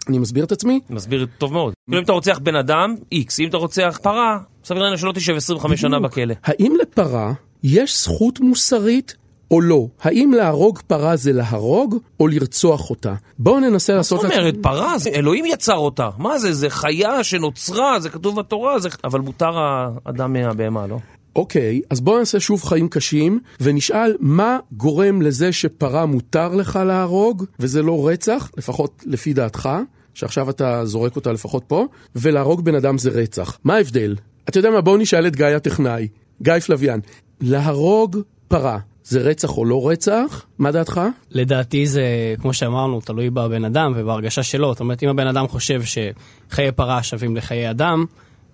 אני 0.08 0.18
מסביר 0.18 0.44
את 0.44 0.52
עצמי? 0.52 0.80
מסביר 0.90 1.26
טוב 1.38 1.52
מאוד. 1.52 1.72
כאילו 1.86 1.98
אם 1.98 2.04
אתה 2.04 2.12
רוצח 2.12 2.38
בן 2.42 2.56
אדם, 2.56 2.94
איקס. 3.12 3.40
אם 3.40 3.48
אתה 3.48 3.56
רוצח 3.56 3.98
פרה, 4.02 4.38
סביר 4.64 4.82
להניח 4.82 5.00
שלא 5.00 5.12
תשב 5.12 5.34
25 5.36 5.80
שנה. 5.80 6.00
בכלא. 6.00 6.34
האם 6.44 6.74
לפרה 6.82 7.32
יש 7.62 8.02
זכות 8.04 8.40
מוסרית 8.40 9.16
או 9.50 9.60
לא? 9.60 9.86
האם 10.02 10.32
להרוג 10.36 10.78
פרה 10.86 11.16
זה 11.16 11.32
להרוג 11.32 11.96
או 12.20 12.28
לרצוח 12.28 12.90
אותה? 12.90 13.14
בואו 13.38 13.60
ננסה 13.60 13.92
זאת 13.92 13.96
לעשות... 13.96 14.24
אומרת, 14.24 14.54
פרה, 14.62 14.98
זה- 14.98 15.10
אלוהים 15.10 15.44
יצר 15.46 15.76
אותה. 15.76 16.08
מה 16.18 16.38
זה, 16.38 16.52
זה 16.52 16.70
חיה 16.70 17.24
שנוצרה, 17.24 18.00
זה 18.00 18.10
כתוב 18.10 18.36
בתורה, 18.40 18.78
זה... 18.78 18.88
אבל 19.04 19.20
מותר 19.20 19.50
האדם 19.58 20.32
מהבהמה, 20.32 20.86
לא? 20.86 20.98
אוקיי, 21.36 21.80
אז 21.90 22.00
בואו 22.00 22.18
נעשה 22.18 22.40
שוב 22.40 22.62
חיים 22.62 22.88
קשים, 22.88 23.40
ונשאל 23.60 24.16
מה 24.20 24.58
גורם 24.72 25.22
לזה 25.22 25.52
שפרה 25.52 26.06
מותר 26.06 26.54
לך 26.54 26.78
להרוג, 26.86 27.44
וזה 27.60 27.82
לא 27.82 28.08
רצח, 28.08 28.50
לפחות 28.56 29.04
לפי 29.06 29.32
דעתך, 29.32 29.68
שעכשיו 30.14 30.50
אתה 30.50 30.86
זורק 30.86 31.16
אותה 31.16 31.32
לפחות 31.32 31.64
פה, 31.66 31.86
ולהרוג 32.16 32.64
בן 32.64 32.74
אדם 32.74 32.98
זה 32.98 33.10
רצח. 33.10 33.58
מה 33.64 33.74
ההבדל? 33.74 34.16
אתה 34.48 34.58
יודע 34.58 34.70
מה, 34.70 34.80
בואו 34.80 34.96
נשאל 34.96 35.26
את 35.26 35.36
גיא 35.36 35.46
הטכנאי, 35.46 36.08
גיא 36.42 36.58
פלוויאן. 36.58 37.00
להרוג 37.40 38.16
פרה, 38.48 38.78
זה 39.04 39.20
רצח 39.20 39.58
או 39.58 39.64
לא 39.64 39.88
רצח? 39.88 40.46
מה 40.58 40.72
דעתך? 40.72 41.00
לדעתי 41.30 41.86
זה, 41.86 42.34
כמו 42.40 42.52
שאמרנו, 42.52 43.00
תלוי 43.00 43.30
בבן 43.30 43.64
אדם 43.64 43.92
ובהרגשה 43.96 44.42
שלו. 44.42 44.72
זאת 44.72 44.80
אומרת, 44.80 45.02
אם 45.02 45.08
הבן 45.08 45.26
אדם 45.26 45.48
חושב 45.48 45.82
שחיי 45.82 46.72
פרה 46.72 47.02
שווים 47.02 47.36
לחיי 47.36 47.70
אדם, 47.70 48.04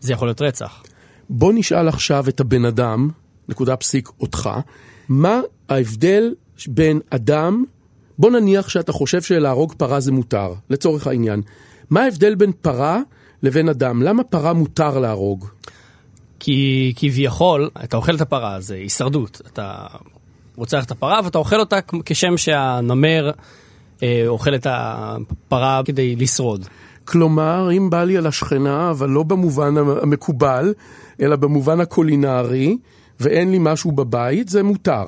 זה 0.01 0.13
יכול 0.13 0.29
להיות 0.29 0.43
רצח. 0.43 0.83
בוא 1.31 1.53
נשאל 1.55 1.89
עכשיו 1.89 2.29
את 2.29 2.41
הבן 2.41 2.65
אדם, 2.65 3.09
נקודה 3.49 3.77
פסיק 3.77 4.09
אותך, 4.21 4.51
מה 5.09 5.41
ההבדל 5.69 6.35
בין 6.69 7.01
אדם, 7.11 7.65
בוא 8.19 8.31
נניח 8.31 8.69
שאתה 8.69 8.93
חושב 8.93 9.23
שלהרוג 9.23 9.75
פרה 9.77 10.01
זה 10.01 10.13
מותר, 10.13 10.53
לצורך 10.71 11.07
העניין. 11.07 11.43
מה 11.91 12.03
ההבדל 12.03 12.35
בין 12.35 12.53
פרה 12.53 13.01
לבין 13.43 13.69
אדם? 13.69 14.03
למה 14.03 14.25
פרה 14.25 14.53
מותר 14.53 14.99
להרוג? 14.99 15.47
כי 16.39 16.93
כביכול, 16.97 17.71
אתה 17.85 17.97
אוכל 17.97 18.15
את 18.15 18.21
הפרה, 18.21 18.61
זה 18.61 18.75
הישרדות. 18.75 19.41
אתה 19.47 19.87
רוצח 20.57 20.85
את 20.85 20.91
הפרה 20.91 21.21
ואתה 21.25 21.39
אוכל 21.39 21.61
אותה 21.61 21.79
כשם 22.05 22.37
שהנמר 22.37 23.31
אה, 24.03 24.25
אוכל 24.27 24.55
את 24.55 24.67
הפרה 24.71 25.83
כדי 25.85 26.17
לשרוד. 26.17 26.67
כלומר, 27.05 27.69
אם 27.73 27.91
בא 27.91 28.05
לי 28.05 28.17
על 28.17 28.27
השכנה, 28.27 28.91
אבל 28.91 29.09
לא 29.09 29.23
במובן 29.23 29.75
המקובל, 29.77 30.75
אלא 31.21 31.37
במובן 31.37 31.81
הקולינרי, 31.81 32.77
ואין 33.21 33.51
לי 33.51 33.59
משהו 33.61 33.93
בבית, 33.93 34.49
זה 34.49 34.63
מותר, 34.63 35.05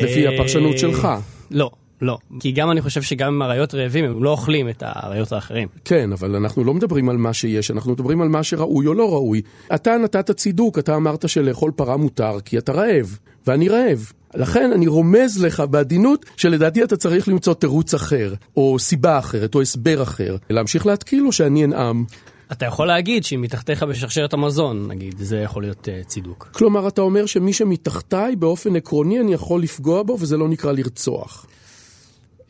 לפי 0.00 0.26
אה, 0.26 0.34
הפרשנות 0.34 0.78
שלך. 0.78 1.08
לא, 1.50 1.70
לא. 2.02 2.18
כי 2.40 2.52
גם 2.52 2.70
אני 2.70 2.80
חושב 2.80 3.02
שגם 3.02 3.34
אם 3.34 3.42
אריות 3.42 3.74
רעבים, 3.74 4.04
הם 4.04 4.24
לא 4.24 4.30
אוכלים 4.30 4.68
את 4.68 4.82
האריות 4.86 5.32
האחרים. 5.32 5.68
כן, 5.84 6.12
אבל 6.12 6.36
אנחנו 6.36 6.64
לא 6.64 6.74
מדברים 6.74 7.08
על 7.08 7.16
מה 7.16 7.32
שיש, 7.32 7.70
אנחנו 7.70 7.92
מדברים 7.92 8.20
על 8.20 8.28
מה 8.28 8.42
שראוי 8.42 8.86
או 8.86 8.94
לא 8.94 9.12
ראוי. 9.12 9.42
אתה 9.74 9.96
נתת 9.96 10.30
צידוק, 10.30 10.78
אתה 10.78 10.96
אמרת 10.96 11.28
שלאכול 11.28 11.70
פרה 11.76 11.96
מותר 11.96 12.40
כי 12.44 12.58
אתה 12.58 12.72
רעב, 12.72 13.18
ואני 13.46 13.68
רעב. 13.68 14.12
לכן 14.34 14.70
אני 14.74 14.86
רומז 14.86 15.44
לך 15.44 15.62
בעדינות 15.70 16.26
שלדעתי 16.36 16.84
אתה 16.84 16.96
צריך 16.96 17.28
למצוא 17.28 17.54
תירוץ 17.54 17.94
אחר, 17.94 18.34
או 18.56 18.78
סיבה 18.78 19.18
אחרת, 19.18 19.54
או 19.54 19.62
הסבר 19.62 20.02
אחר. 20.02 20.36
להמשיך 20.50 20.86
להתקיל 20.86 21.26
או 21.26 21.32
שאני 21.32 21.64
אנאם? 21.64 22.04
אתה 22.52 22.66
יכול 22.66 22.86
להגיד 22.86 23.24
שאם 23.24 23.40
מתחתיך 23.40 23.82
בשרשרת 23.82 24.32
המזון, 24.32 24.88
נגיד, 24.88 25.18
זה 25.18 25.38
יכול 25.38 25.62
להיות 25.62 25.88
uh, 25.88 26.06
צידוק. 26.06 26.48
כלומר, 26.52 26.88
אתה 26.88 27.00
אומר 27.00 27.26
שמי 27.26 27.52
שמתחתיי, 27.52 28.36
באופן 28.36 28.76
עקרוני 28.76 29.20
אני 29.20 29.32
יכול 29.32 29.62
לפגוע 29.62 30.02
בו 30.02 30.16
וזה 30.20 30.36
לא 30.36 30.48
נקרא 30.48 30.72
לרצוח. 30.72 31.46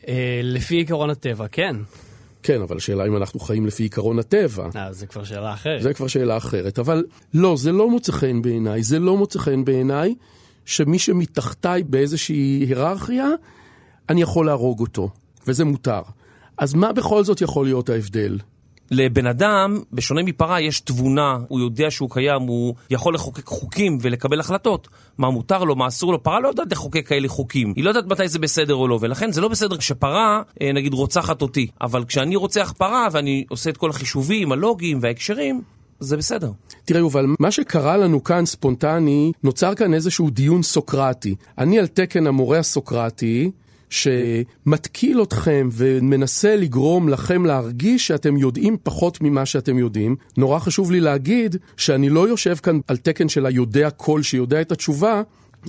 Uh, 0.01 0.05
לפי 0.43 0.81
עקרון 0.81 1.09
הטבע, 1.09 1.47
כן. 1.47 1.75
כן, 2.43 2.61
אבל 2.61 2.77
השאלה 2.77 3.07
אם 3.07 3.17
אנחנו 3.17 3.39
חיים 3.39 3.65
לפי 3.65 3.85
עקרון 3.85 4.19
הטבע. 4.19 4.69
אה, 4.75 4.93
זה 4.93 5.07
כבר 5.07 5.23
שאלה 5.23 5.53
אחרת. 5.53 5.81
זה 5.81 5.93
כבר 5.93 6.07
שאלה 6.07 6.37
אחרת. 6.37 6.79
אבל 6.79 7.05
לא, 7.33 7.55
זה 7.57 7.71
לא 7.71 7.89
מוצא 7.89 8.11
חן 8.11 8.41
בעיניי. 8.41 8.83
זה 8.83 8.99
לא 8.99 9.17
מוצא 9.17 9.39
חן 9.39 9.65
בעיניי 9.65 10.15
שמי 10.65 10.99
שמתחתיי 10.99 11.83
באיזושהי 11.83 12.65
היררכיה, 12.67 13.27
אני 14.09 14.21
יכול 14.21 14.45
להרוג 14.45 14.79
אותו, 14.79 15.09
וזה 15.47 15.65
מותר. 15.65 16.01
אז 16.57 16.73
מה 16.73 16.93
בכל 16.93 17.23
זאת 17.23 17.41
יכול 17.41 17.65
להיות 17.65 17.89
ההבדל? 17.89 18.37
לבן 18.91 19.27
אדם, 19.27 19.79
בשונה 19.91 20.23
מפרה, 20.23 20.61
יש 20.61 20.79
תבונה, 20.79 21.37
הוא 21.47 21.59
יודע 21.59 21.91
שהוא 21.91 22.09
קיים, 22.09 22.41
הוא 22.41 22.75
יכול 22.89 23.13
לחוקק 23.13 23.45
חוקים 23.45 23.97
ולקבל 24.01 24.39
החלטות. 24.39 24.87
מה 25.17 25.29
מותר 25.29 25.63
לו, 25.63 25.75
מה 25.75 25.87
אסור 25.87 26.11
לו. 26.11 26.23
פרה 26.23 26.39
לא 26.39 26.47
יודעת 26.47 26.71
לחוקק 26.71 27.07
כאלה 27.07 27.27
חוקים. 27.27 27.73
היא 27.75 27.83
לא 27.83 27.89
יודעת 27.89 28.05
מתי 28.05 28.27
זה 28.27 28.39
בסדר 28.39 28.75
או 28.75 28.87
לא, 28.87 28.97
ולכן 29.01 29.31
זה 29.31 29.41
לא 29.41 29.47
בסדר 29.47 29.77
כשפרה, 29.77 30.41
אה, 30.61 30.71
נגיד, 30.73 30.93
רוצחת 30.93 31.41
אותי. 31.41 31.67
אבל 31.81 32.05
כשאני 32.05 32.35
רוצח 32.35 32.73
פרה 32.77 33.07
ואני 33.11 33.45
עושה 33.49 33.69
את 33.69 33.77
כל 33.77 33.89
החישובים, 33.89 34.51
הלוגיים 34.51 34.99
וההקשרים, 35.01 35.61
זה 35.99 36.17
בסדר. 36.17 36.51
תראה, 36.85 36.99
יובל, 36.99 37.25
מה 37.39 37.51
שקרה 37.51 37.97
לנו 37.97 38.23
כאן 38.23 38.45
ספונטני, 38.45 39.31
נוצר 39.43 39.75
כאן 39.75 39.93
איזשהו 39.93 40.29
דיון 40.29 40.63
סוקרטי. 40.63 41.35
אני 41.57 41.79
על 41.79 41.87
תקן 41.87 42.27
המורה 42.27 42.59
הסוקרטי, 42.59 43.51
שמתקיל 43.93 45.23
אתכם 45.23 45.69
ומנסה 45.71 46.55
לגרום 46.55 47.09
לכם 47.09 47.45
להרגיש 47.45 48.07
שאתם 48.07 48.37
יודעים 48.37 48.77
פחות 48.83 49.21
ממה 49.21 49.45
שאתם 49.45 49.77
יודעים. 49.77 50.15
נורא 50.37 50.59
חשוב 50.59 50.91
לי 50.91 50.99
להגיד 50.99 51.55
שאני 51.77 52.09
לא 52.09 52.27
יושב 52.27 52.55
כאן 52.55 52.79
על 52.87 52.97
תקן 52.97 53.29
של 53.29 53.45
היודע 53.45 53.89
כל 53.89 54.21
שיודע 54.21 54.61
את 54.61 54.71
התשובה, 54.71 55.21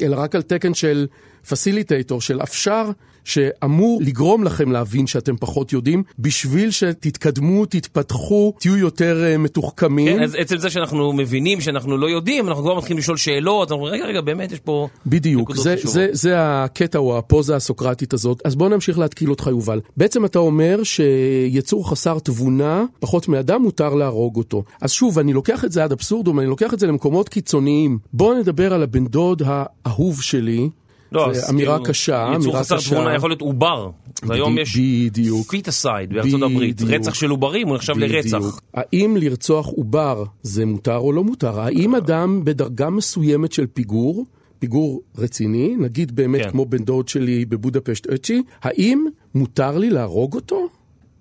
אלא 0.02 0.16
רק 0.16 0.34
על 0.34 0.42
תקן 0.42 0.74
של 0.74 1.06
פסיליטייטור, 1.48 2.20
של 2.20 2.42
אפשר 2.42 2.90
שאמור 3.24 4.00
לגרום 4.02 4.44
לכם 4.44 4.72
להבין 4.72 5.06
שאתם 5.06 5.36
פחות 5.36 5.72
יודעים, 5.72 6.02
בשביל 6.18 6.70
שתתקדמו, 6.70 7.66
תתפתחו, 7.66 8.54
תהיו 8.60 8.76
יותר 8.76 9.24
אה, 9.24 9.38
מתוחכמים. 9.38 10.16
כן, 10.16 10.22
אז 10.22 10.36
עצם 10.38 10.58
זה 10.58 10.70
שאנחנו 10.70 11.12
מבינים 11.12 11.60
שאנחנו 11.60 11.96
לא 11.98 12.06
יודעים, 12.06 12.48
אנחנו 12.48 12.62
כבר 12.62 12.76
מתחילים 12.78 12.98
לשאול 12.98 13.16
שאלות, 13.16 13.70
אנחנו 13.70 13.84
אומרים, 13.84 14.02
רגע, 14.02 14.10
רגע, 14.10 14.20
באמת 14.20 14.52
יש 14.52 14.60
פה 14.60 14.88
בדיוק, 15.06 15.56
זה, 15.56 15.76
חשובות." 15.76 15.94
זה, 15.94 16.08
זה 16.12 16.34
הקטע 16.36 16.98
או 16.98 17.18
הפוזה 17.18 17.56
הסוקרטית 17.56 18.12
הזאת. 18.12 18.42
אז 18.44 18.56
בוא 18.56 18.68
נמשיך 18.68 18.98
להתקיל 18.98 19.30
אותך, 19.30 19.46
יובל. 19.46 19.80
בעצם 19.96 20.24
אתה 20.24 20.38
אומר 20.38 20.80
שיצור 20.82 21.90
חסר 21.90 22.18
תבונה, 22.18 22.84
פחות 23.00 23.28
מאדם, 23.28 23.62
מותר 23.62 23.94
להרוג 23.94 24.36
אותו. 24.36 24.64
אז 24.80 24.92
שוב, 24.92 25.18
אני 25.18 25.32
לוקח 25.32 25.64
את 25.64 25.72
זה 25.72 25.84
עד 25.84 25.92
אבסורדום, 25.92 26.40
אני 26.40 26.46
לוקח 26.46 26.74
את 26.74 26.78
זה 26.78 26.86
למקומות 26.86 27.28
קיצוניים. 27.28 27.98
בוא 28.12 28.34
נדבר 28.34 28.74
על 28.74 28.82
הבן 28.82 29.06
דוד 29.06 29.42
האהוב 29.46 30.22
שלי. 30.22 30.68
לא, 31.14 31.32
זה 31.32 31.40
אז 31.40 31.50
אמירה 31.50 31.74
כאילו, 31.74 31.84
קשה, 31.90 32.26
יצור 32.28 32.36
אמירה 32.36 32.60
חסר 32.60 32.76
קשה. 32.76 32.90
תבונה 32.90 33.14
יכול 33.14 33.30
להיות 33.30 33.40
עובר. 33.40 33.90
והיום 34.22 34.58
יש 34.58 34.76
בדיוק. 34.76 35.50
feticide 35.50 36.12
בארצות 36.12 36.42
הברית. 36.42 36.82
רצח 36.82 37.14
של 37.14 37.30
עוברים 37.30 37.68
הוא 37.68 37.76
נחשב 37.76 37.98
לרצח. 37.98 38.60
האם 38.74 39.16
לרצוח 39.16 39.66
עובר 39.66 40.24
זה 40.42 40.64
מותר 40.66 40.96
או 40.96 41.12
לא 41.12 41.24
מותר? 41.24 41.60
האם 41.60 41.94
אדם 41.94 42.44
בדרגה 42.44 42.90
מסוימת 42.90 43.52
של 43.52 43.66
פיגור, 43.66 44.24
פיגור 44.58 45.02
רציני, 45.18 45.76
נגיד 45.78 46.16
באמת 46.16 46.42
כן. 46.42 46.50
כמו 46.50 46.66
בן 46.66 46.84
דוד 46.84 47.08
שלי 47.08 47.44
בבודפשט 47.44 48.06
אצ'י, 48.06 48.42
האם 48.62 49.06
מותר 49.34 49.78
לי 49.78 49.90
להרוג 49.90 50.34
אותו? 50.34 50.68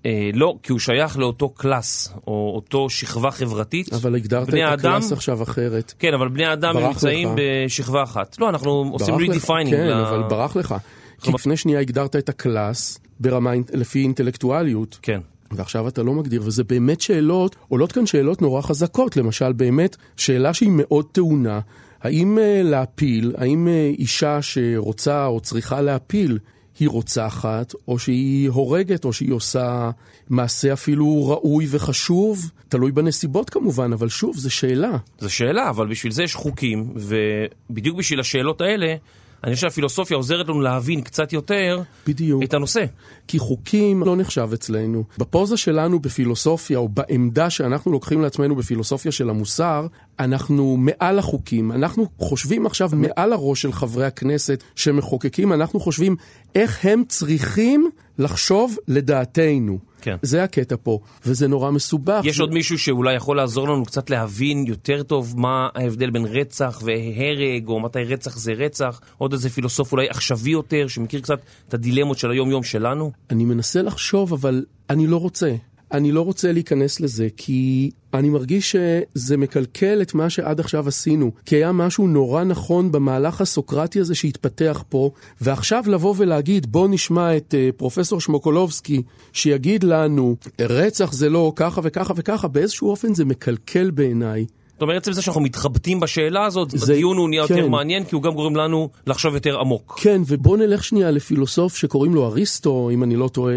אה, 0.06 0.30
לא, 0.34 0.56
כי 0.64 0.72
הוא 0.72 0.80
שייך 0.80 1.18
לאותו 1.18 1.50
class, 1.50 2.14
או 2.28 2.52
אותו 2.56 2.90
שכבה 2.90 3.32
חברתית. 3.32 3.94
אבל 3.94 4.16
הגדרת 4.16 4.50
את 4.50 4.54
האדם- 4.54 4.74
הקלאס 4.94 5.12
עכשיו 5.12 5.44
אחרת. 5.44 5.94
כן, 6.00 6.14
אבל 6.14 6.28
בני 6.28 6.46
האדם 6.46 6.78
נמצאים 6.78 7.28
לך. 7.28 7.34
בשכבה 7.66 8.04
אחת. 8.04 8.36
לא, 8.40 8.50
אנחנו 8.50 8.90
עושים 8.92 9.16
redefining. 9.16 9.76
כן, 9.78 9.90
אבל 9.90 10.24
ברח 10.30 10.56
לך. 10.56 10.76
כי 11.22 11.32
לפני 11.32 11.58
שנייה 11.58 11.80
הגדרת 11.80 12.16
את 12.16 12.30
ה 12.30 12.41
class 12.41 13.00
ברמה, 13.20 13.52
לפי 13.74 14.00
אינטלקטואליות. 14.02 15.00
כן. 15.02 15.20
ועכשיו 15.52 15.88
אתה 15.88 16.04
לא 16.04 16.14
מגדיר, 16.14 16.42
וזה 16.46 16.64
באמת 16.64 17.02
שאלות, 17.02 17.56
עולות 17.68 17.92
כאן 17.92 18.06
שאלות 18.06 18.42
נורא 18.42 18.62
חזקות, 18.62 19.18
למשל 19.18 19.54
באמת 19.54 19.96
שאלה 20.18 20.54
שהיא 20.54 20.70
מאוד 20.74 21.06
טעונה, 21.12 21.60
האם 22.02 22.38
אה, 22.40 22.62
להפיל, 22.64 23.34
האם 23.38 23.68
אה, 23.68 23.92
אישה 24.00 24.42
שרוצה 24.42 25.26
או 25.26 25.40
צריכה 25.40 25.82
להפיל, 25.82 26.38
היא 26.80 26.90
רוצחת, 26.90 27.74
או 27.88 28.00
שהיא 28.00 28.50
הורגת, 28.50 29.06
או 29.06 29.14
שהיא 29.14 29.32
עושה 29.32 29.92
מעשה 30.30 30.74
אפילו 30.74 31.28
ראוי 31.28 31.68
וחשוב, 31.70 32.52
תלוי 32.70 32.92
בנסיבות 32.92 33.50
כמובן, 33.50 33.94
אבל 33.94 34.10
שוב, 34.10 34.38
זו 34.38 34.52
שאלה. 34.52 34.98
זו 35.20 35.30
שאלה, 35.30 35.70
אבל 35.70 35.88
בשביל 35.88 36.12
זה 36.12 36.24
יש 36.24 36.36
חוקים, 36.36 36.94
ובדיוק 36.96 37.98
בשביל 37.98 38.20
השאלות 38.20 38.62
האלה, 38.62 38.96
אני 39.44 39.56
חושב 39.56 39.68
שהפילוסופיה 39.68 40.18
עוזרת 40.18 40.48
לנו 40.48 40.62
להבין 40.62 41.02
קצת 41.02 41.34
יותר 41.34 41.82
בדיוק. 42.08 42.44
את 42.44 42.54
הנושא. 42.54 42.86
כי 43.28 43.40
חוקים 43.40 44.04
לא 44.04 44.16
נחשב 44.16 44.50
אצלנו. 44.54 45.04
בפוזה 45.18 45.58
שלנו 45.58 46.00
בפילוסופיה, 46.00 46.78
או 46.78 46.90
בעמדה 46.90 47.50
שאנחנו 47.50 47.92
לוקחים 47.92 48.22
לעצמנו 48.22 48.56
בפילוסופיה 48.56 49.12
של 49.12 49.30
המוסר, 49.30 49.88
אנחנו 50.20 50.78
מעל 50.78 51.20
החוקים. 51.20 51.72
אנחנו 51.72 52.08
חושבים 52.18 52.66
עכשיו 52.66 52.90
מעל 52.94 53.34
הראש 53.34 53.62
של 53.62 53.72
חברי 53.72 54.06
הכנסת 54.06 54.64
שמחוקקים, 54.76 55.54
אנחנו 55.54 55.80
חושבים 55.80 56.16
איך 56.56 56.86
הם 56.86 57.04
צריכים 57.08 57.90
לחשוב 58.18 58.78
לדעתנו. 58.88 59.78
כן. 60.04 60.16
זה 60.22 60.44
הקטע 60.44 60.76
פה, 60.84 61.00
וזה 61.26 61.48
נורא 61.48 61.72
מסובך. 61.72 62.22
יש 62.24 62.40
עוד 62.40 62.54
מישהו 62.54 62.80
שאולי 62.80 63.16
יכול 63.16 63.38
לעזור 63.38 63.70
לנו 63.70 63.86
קצת 63.86 64.10
להבין 64.10 64.66
יותר 64.68 65.04
טוב 65.04 65.34
מה 65.38 65.68
ההבדל 65.76 66.10
בין 66.10 66.26
רצח 66.26 66.82
והרג, 66.84 67.68
או 67.68 67.80
מתי 67.80 68.04
רצח 68.04 68.38
זה 68.38 68.52
רצח? 68.52 69.02
עוד 69.18 69.34
איזה 69.34 69.50
פילוסוף 69.50 69.92
אולי 69.92 70.08
עכשווי 70.10 70.52
יותר, 70.52 70.88
שמכיר 70.88 71.22
קצת 71.22 71.40
את 71.70 71.74
הדילמות 71.74 72.18
של 72.18 72.32
היום-יום 72.32 72.64
שלנו? 72.64 73.12
אני 73.30 73.46
מנסה 73.46 73.82
לחשוב, 73.82 74.34
אבל 74.34 74.66
אני 74.90 75.08
לא 75.08 75.18
רוצה. 75.18 75.56
אני 75.94 76.12
לא 76.12 76.22
רוצה 76.22 76.52
להיכנס 76.52 77.00
לזה, 77.00 77.28
כי 77.38 77.92
אני 78.14 78.30
מרגיש 78.30 78.76
שזה 78.76 79.38
מקלקל 79.38 80.02
את 80.02 80.14
מה 80.14 80.30
שעד 80.30 80.60
עכשיו 80.60 80.88
עשינו. 80.88 81.32
כי 81.46 81.56
היה 81.56 81.72
משהו 81.72 82.08
נורא 82.08 82.44
נכון 82.44 82.92
במהלך 82.92 83.42
הסוקרטי 83.42 84.00
הזה 84.00 84.16
שהתפתח 84.16 84.84
פה, 84.90 85.12
ועכשיו 85.42 85.84
לבוא 85.88 86.14
ולהגיד, 86.18 86.72
בוא 86.72 86.88
נשמע 86.88 87.38
את 87.38 87.54
uh, 87.54 87.78
פרופסור 87.78 88.22
שמוקולובסקי, 88.22 89.02
שיגיד 89.34 89.84
לנו, 89.84 90.36
רצח 90.62 91.14
זה 91.14 91.30
לא 91.30 91.54
ככה 91.56 91.82
וככה 91.84 92.14
וככה, 92.18 92.48
באיזשהו 92.48 92.90
אופן 92.90 93.14
זה 93.14 93.26
מקלקל 93.26 93.92
בעיניי. 93.92 94.46
אומרת, 94.84 95.02
עצם 95.02 95.14
זה 95.14 95.22
שאנחנו 95.22 95.42
מתחבטים 95.42 96.00
בשאלה 96.00 96.46
הזאת, 96.46 96.72
זה- 96.72 96.94
הדיון 96.94 97.18
הוא 97.18 97.30
נהיה 97.30 97.48
כן. 97.48 97.58
יותר 97.58 97.70
מעניין, 97.70 98.04
כי 98.06 98.16
הוא 98.16 98.24
גם 98.24 98.34
גורם 98.34 98.56
לנו 98.56 98.90
לחשוב 99.08 99.34
יותר 99.34 99.60
עמוק. 99.60 100.00
כן, 100.02 100.22
ובוא 100.28 100.58
נלך 100.58 100.84
שנייה 100.84 101.12
לפילוסוף 101.12 101.76
שקוראים 101.76 102.16
לו 102.16 102.26
אריסטו, 102.26 102.90
אם 102.94 103.04
אני 103.04 103.16
לא 103.16 103.28
טועה, 103.28 103.54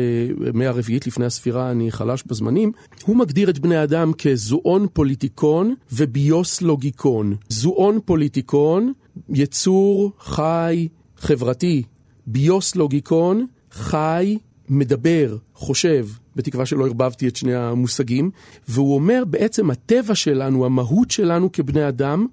מאה 0.55 0.71
רביעית 0.71 1.07
לפני 1.07 1.25
הספירה, 1.27 1.71
אני 1.71 1.93
חלש 1.93 2.23
בזמנים. 2.27 2.73
הוא 3.05 3.17
מגדיר 3.17 3.51
את 3.51 3.59
בני 3.59 3.77
האדם 3.77 4.13
כזואון 4.13 4.87
פוליטיקון 4.93 5.75
וביוס 5.93 6.63
לוגיקון. 6.63 7.35
זואון 7.49 7.99
פוליטיקון, 8.05 8.93
יצור 9.31 10.13
חי, 10.21 10.89
חברתי. 11.19 11.83
ביוס 12.27 12.77
לוגיקון, 12.77 13.47
חי, 13.73 14.39
מדבר, 14.69 15.37
חושב, 15.57 16.07
בתקווה 16.37 16.67
שלא 16.67 16.87
ערבבתי 16.87 17.29
את 17.29 17.37
שני 17.37 17.55
המושגים, 17.55 18.31
והוא 18.69 18.95
אומר 18.95 19.23
בעצם 19.27 19.71
הטבע 19.71 20.15
שלנו, 20.15 20.67
המהות 20.67 21.11
שלנו 21.11 21.53
כבני 21.53 21.89
אדם, 21.89 22.27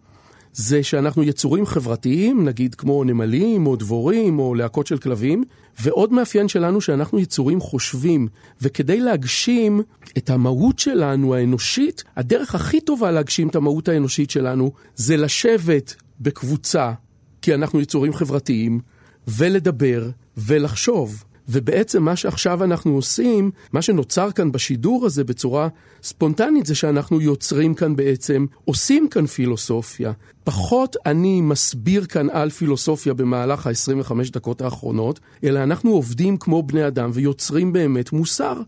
זה 0.54 0.84
שאנחנו 0.84 1.24
יצורים 1.24 1.65
חברתיים, 1.65 2.45
נגיד 2.45 2.76
כמו 2.76 3.04
נמלים 3.04 3.67
או 3.67 3.76
דבורים 3.76 4.39
או 4.39 4.56
להקות 4.56 4.88
של 4.88 4.97
כלבים, 4.97 5.43
ועוד 5.82 6.13
מאפיין 6.13 6.47
שלנו 6.47 6.82
שאנחנו 6.82 7.19
יצורים 7.19 7.60
חושבים, 7.60 8.28
וכדי 8.62 9.00
להגשים 9.00 9.82
את 10.17 10.30
המהות 10.30 10.80
שלנו 10.80 11.36
האנושית, 11.36 12.04
הדרך 12.15 12.56
הכי 12.56 12.82
טובה 12.82 13.12
להגשים 13.12 13.47
את 13.47 13.56
המהות 13.56 13.88
האנושית 13.88 14.30
שלנו 14.30 14.71
זה 14.95 15.17
לשבת 15.17 15.95
בקבוצה, 16.21 16.93
כי 17.41 17.54
אנחנו 17.54 17.82
יצורים 17.82 18.13
חברתיים, 18.13 18.80
ולדבר 19.28 20.10
ולחשוב. 20.38 21.24
ובעצם 21.49 22.03
מה 22.03 22.15
שעכשיו 22.15 22.63
אנחנו 22.63 22.95
עושים, 22.95 23.51
מה 23.73 23.82
שנוצר 23.82 24.32
כאן 24.32 24.51
בשידור 24.51 25.06
הזה 25.06 25.23
בצורה 25.23 25.67
ספונטנית, 26.03 26.65
זה 26.65 26.75
שאנחנו 26.75 27.21
יוצרים 27.21 27.73
כאן 27.73 27.95
בעצם, 27.95 28.45
עושים 28.65 29.08
כאן 29.08 29.25
פילוסופיה. 29.25 30.12
פחות 30.43 30.95
אני 31.06 31.41
מסביר 31.41 32.06
כאן 32.06 32.29
על 32.29 32.49
פילוסופיה 32.49 33.13
במהלך 33.13 33.67
ה-25 33.67 34.13
דקות 34.32 34.62
האחרונות, 34.62 35.19
אלא 35.43 35.63
אנחנו 35.63 35.91
עובדים 35.91 36.38
כמו 36.38 36.63
בני 36.63 36.88
אדם 36.88 37.10
ויוצרים 37.13 37.73
באמת 37.73 38.12
מוסר. 38.12 38.62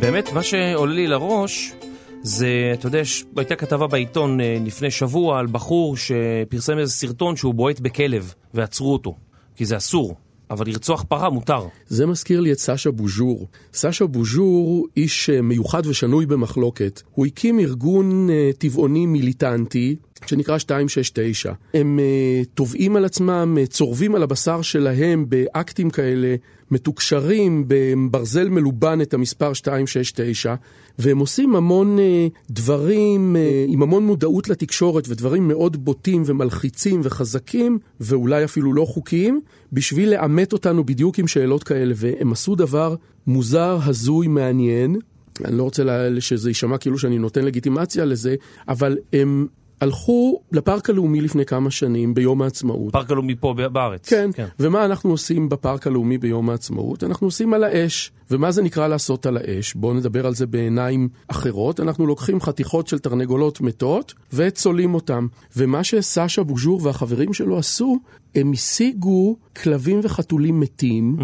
באמת, 0.00 0.32
מה 0.32 0.42
שעולה 0.42 0.94
לי 0.94 1.06
לראש, 1.06 1.72
זה, 2.22 2.70
אתה 2.74 2.86
יודע, 2.86 3.02
הייתה 3.36 3.56
כתבה 3.56 3.86
בעיתון 3.86 4.40
אה, 4.40 4.58
לפני 4.64 4.90
שבוע 4.90 5.38
על 5.38 5.46
בחור 5.46 5.96
שפרסם 5.96 6.78
איזה 6.78 6.92
סרטון 6.92 7.36
שהוא 7.36 7.54
בועט 7.54 7.80
בכלב, 7.80 8.34
ועצרו 8.54 8.92
אותו, 8.92 9.14
כי 9.56 9.64
זה 9.64 9.76
אסור, 9.76 10.16
אבל 10.50 10.66
לרצוח 10.66 11.04
פרה 11.08 11.30
מותר. 11.30 11.66
זה 11.88 12.06
מזכיר 12.06 12.40
לי 12.40 12.52
את 12.52 12.58
סשה 12.58 12.90
בוז'ור. 12.90 13.48
סשה 13.74 14.06
בוז'ור, 14.06 14.86
איש 14.96 15.30
אה, 15.30 15.42
מיוחד 15.42 15.86
ושנוי 15.86 16.26
במחלוקת. 16.26 17.02
הוא 17.14 17.26
הקים 17.26 17.60
ארגון 17.60 18.30
אה, 18.30 18.50
טבעוני 18.58 19.06
מיליטנטי 19.06 19.96
שנקרא 20.26 20.54
269. 20.54 21.52
הם 21.74 21.98
אה, 21.98 22.42
תובעים 22.54 22.96
על 22.96 23.04
עצמם, 23.04 23.58
צורבים 23.68 24.14
על 24.14 24.22
הבשר 24.22 24.62
שלהם 24.62 25.24
באקטים 25.28 25.90
כאלה 25.90 26.36
מתוקשרים 26.72 27.64
בברזל 27.66 28.48
מלובן 28.48 28.98
את 29.02 29.14
המספר 29.14 29.48
269, 29.48 30.54
והם 30.98 31.18
עושים 31.18 31.56
המון 31.56 31.98
אה, 31.98 32.26
דברים 32.50 33.36
אה, 33.36 33.64
עם 33.68 33.82
המון 33.82 34.06
מודעות 34.06 34.48
לתקשורת 34.48 35.08
ודברים 35.08 35.48
מאוד 35.48 35.84
בוטים 35.84 36.22
ומלחיצים 36.26 37.00
וחזקים, 37.04 37.78
ואולי 38.00 38.44
אפילו 38.44 38.72
לא 38.72 38.84
חוקיים, 38.84 39.40
בשביל 39.72 40.10
לאמת 40.10 40.52
אותנו 40.52 40.84
בדיוק 40.84 41.18
עם 41.18 41.26
שאלות 41.26 41.62
כאלה, 41.62 41.94
והם 41.96 42.32
עשו 42.32 42.54
דבר 42.54 42.94
מוזר, 43.26 43.78
הזוי, 43.84 44.26
מעניין. 44.26 44.96
אני 45.44 45.58
לא 45.58 45.62
רוצה 45.62 46.08
שזה 46.20 46.50
יישמע 46.50 46.78
כאילו 46.78 46.98
שאני 46.98 47.18
נותן 47.18 47.44
לגיטימציה 47.44 48.04
לזה, 48.04 48.34
אבל 48.68 48.98
הם 49.12 49.46
הלכו 49.82 50.40
לפארק 50.52 50.90
הלאומי 50.90 51.20
לפני 51.20 51.44
כמה 51.44 51.70
שנים, 51.70 52.14
ביום 52.14 52.42
העצמאות. 52.42 52.92
פארק 52.92 53.10
הלאומי 53.10 53.34
פה 53.40 53.54
בארץ. 53.72 54.08
כן. 54.08 54.30
כן, 54.34 54.46
ומה 54.60 54.84
אנחנו 54.84 55.10
עושים 55.10 55.48
בפארק 55.48 55.86
הלאומי 55.86 56.18
ביום 56.18 56.50
העצמאות? 56.50 57.04
אנחנו 57.04 57.26
עושים 57.26 57.54
על 57.54 57.64
האש. 57.64 58.12
ומה 58.30 58.52
זה 58.52 58.62
נקרא 58.62 58.88
לעשות 58.88 59.26
על 59.26 59.36
האש? 59.36 59.74
בואו 59.74 59.94
נדבר 59.94 60.26
על 60.26 60.34
זה 60.34 60.46
בעיניים 60.46 61.08
אחרות. 61.28 61.80
אנחנו 61.80 62.06
לוקחים 62.06 62.40
חתיכות 62.40 62.88
של 62.88 62.98
תרנגולות 62.98 63.60
מתות 63.60 64.14
וצולעים 64.32 64.94
אותם. 64.94 65.26
ומה 65.56 65.84
שסשה 65.84 66.42
בוז'ור 66.42 66.80
והחברים 66.82 67.32
שלו 67.32 67.58
עשו, 67.58 67.98
הם 68.34 68.52
השיגו 68.52 69.36
כלבים 69.62 70.00
וחתולים 70.02 70.60
מתים, 70.60 71.16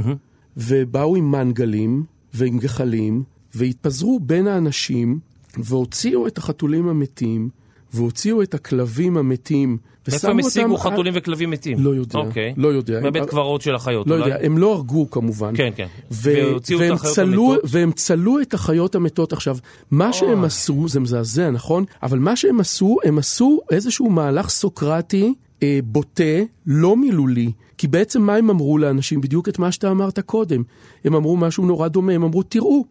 ובאו 0.56 1.16
עם 1.16 1.30
מנגלים 1.30 2.04
ועם 2.34 2.58
גחלים, 2.58 3.22
והתפזרו 3.54 4.20
בין 4.20 4.46
האנשים. 4.46 5.18
והוציאו 5.58 6.26
את 6.26 6.38
החתולים 6.38 6.88
המתים, 6.88 7.48
והוציאו 7.94 8.42
את 8.42 8.54
הכלבים 8.54 9.16
המתים, 9.16 9.78
איפה 10.12 10.28
הם 10.28 10.38
השיגו. 10.38 10.76
חתולים 10.76 11.12
וכלבים 11.16 11.50
מתים? 11.50 11.78
לא 11.80 11.90
יודע, 11.90 12.18
אוקיי. 12.18 12.54
לא 12.56 12.68
יודע. 12.68 13.00
בבית 13.00 13.22
הם- 13.22 13.28
קברות 13.28 13.60
של 13.60 13.74
החיות, 13.74 14.06
לא 14.06 14.14
אולי? 14.14 14.24
יודע, 14.30 14.46
הם 14.46 14.58
לא 14.58 14.72
הרגו 14.74 15.10
כמובן. 15.10 15.56
כן, 15.56 15.70
כן. 15.76 15.86
ו- 16.10 16.32
והוציאו 16.36 16.78
את 16.86 16.90
החיות 16.90 17.14
צלו, 17.14 17.52
המתות? 17.52 17.70
והם 17.70 17.92
צלו 17.92 18.40
את 18.40 18.54
החיות 18.54 18.94
המתות. 18.94 19.32
עכשיו, 19.32 19.56
מה 19.90 20.12
שהם 20.12 20.44
עשו, 20.44 20.88
זה 20.88 21.00
מזעזע, 21.00 21.50
נכון? 21.50 21.84
אבל 22.02 22.18
מה 22.18 22.36
שהם 22.36 22.60
עשו, 22.60 22.96
הם 23.04 23.18
עשו 23.18 23.60
איזשהו 23.70 24.10
מהלך 24.10 24.48
סוקרטי 24.48 25.34
אה, 25.62 25.78
בוטה, 25.84 26.22
לא 26.66 26.96
מילולי. 26.96 27.52
כי 27.78 27.88
בעצם 27.88 28.22
מה 28.22 28.34
הם 28.34 28.50
אמרו 28.50 28.78
לאנשים? 28.78 29.20
בדיוק 29.20 29.48
את 29.48 29.58
מה 29.58 29.72
שאתה 29.72 29.90
אמרת 29.90 30.18
קודם. 30.20 30.62
הם 31.04 31.14
אמרו 31.14 31.36
משהו 31.36 31.66
נורא 31.66 31.88
דומה, 31.88 32.12
הם 32.12 32.22
אמרו, 32.22 32.42
תראו, 32.42 32.84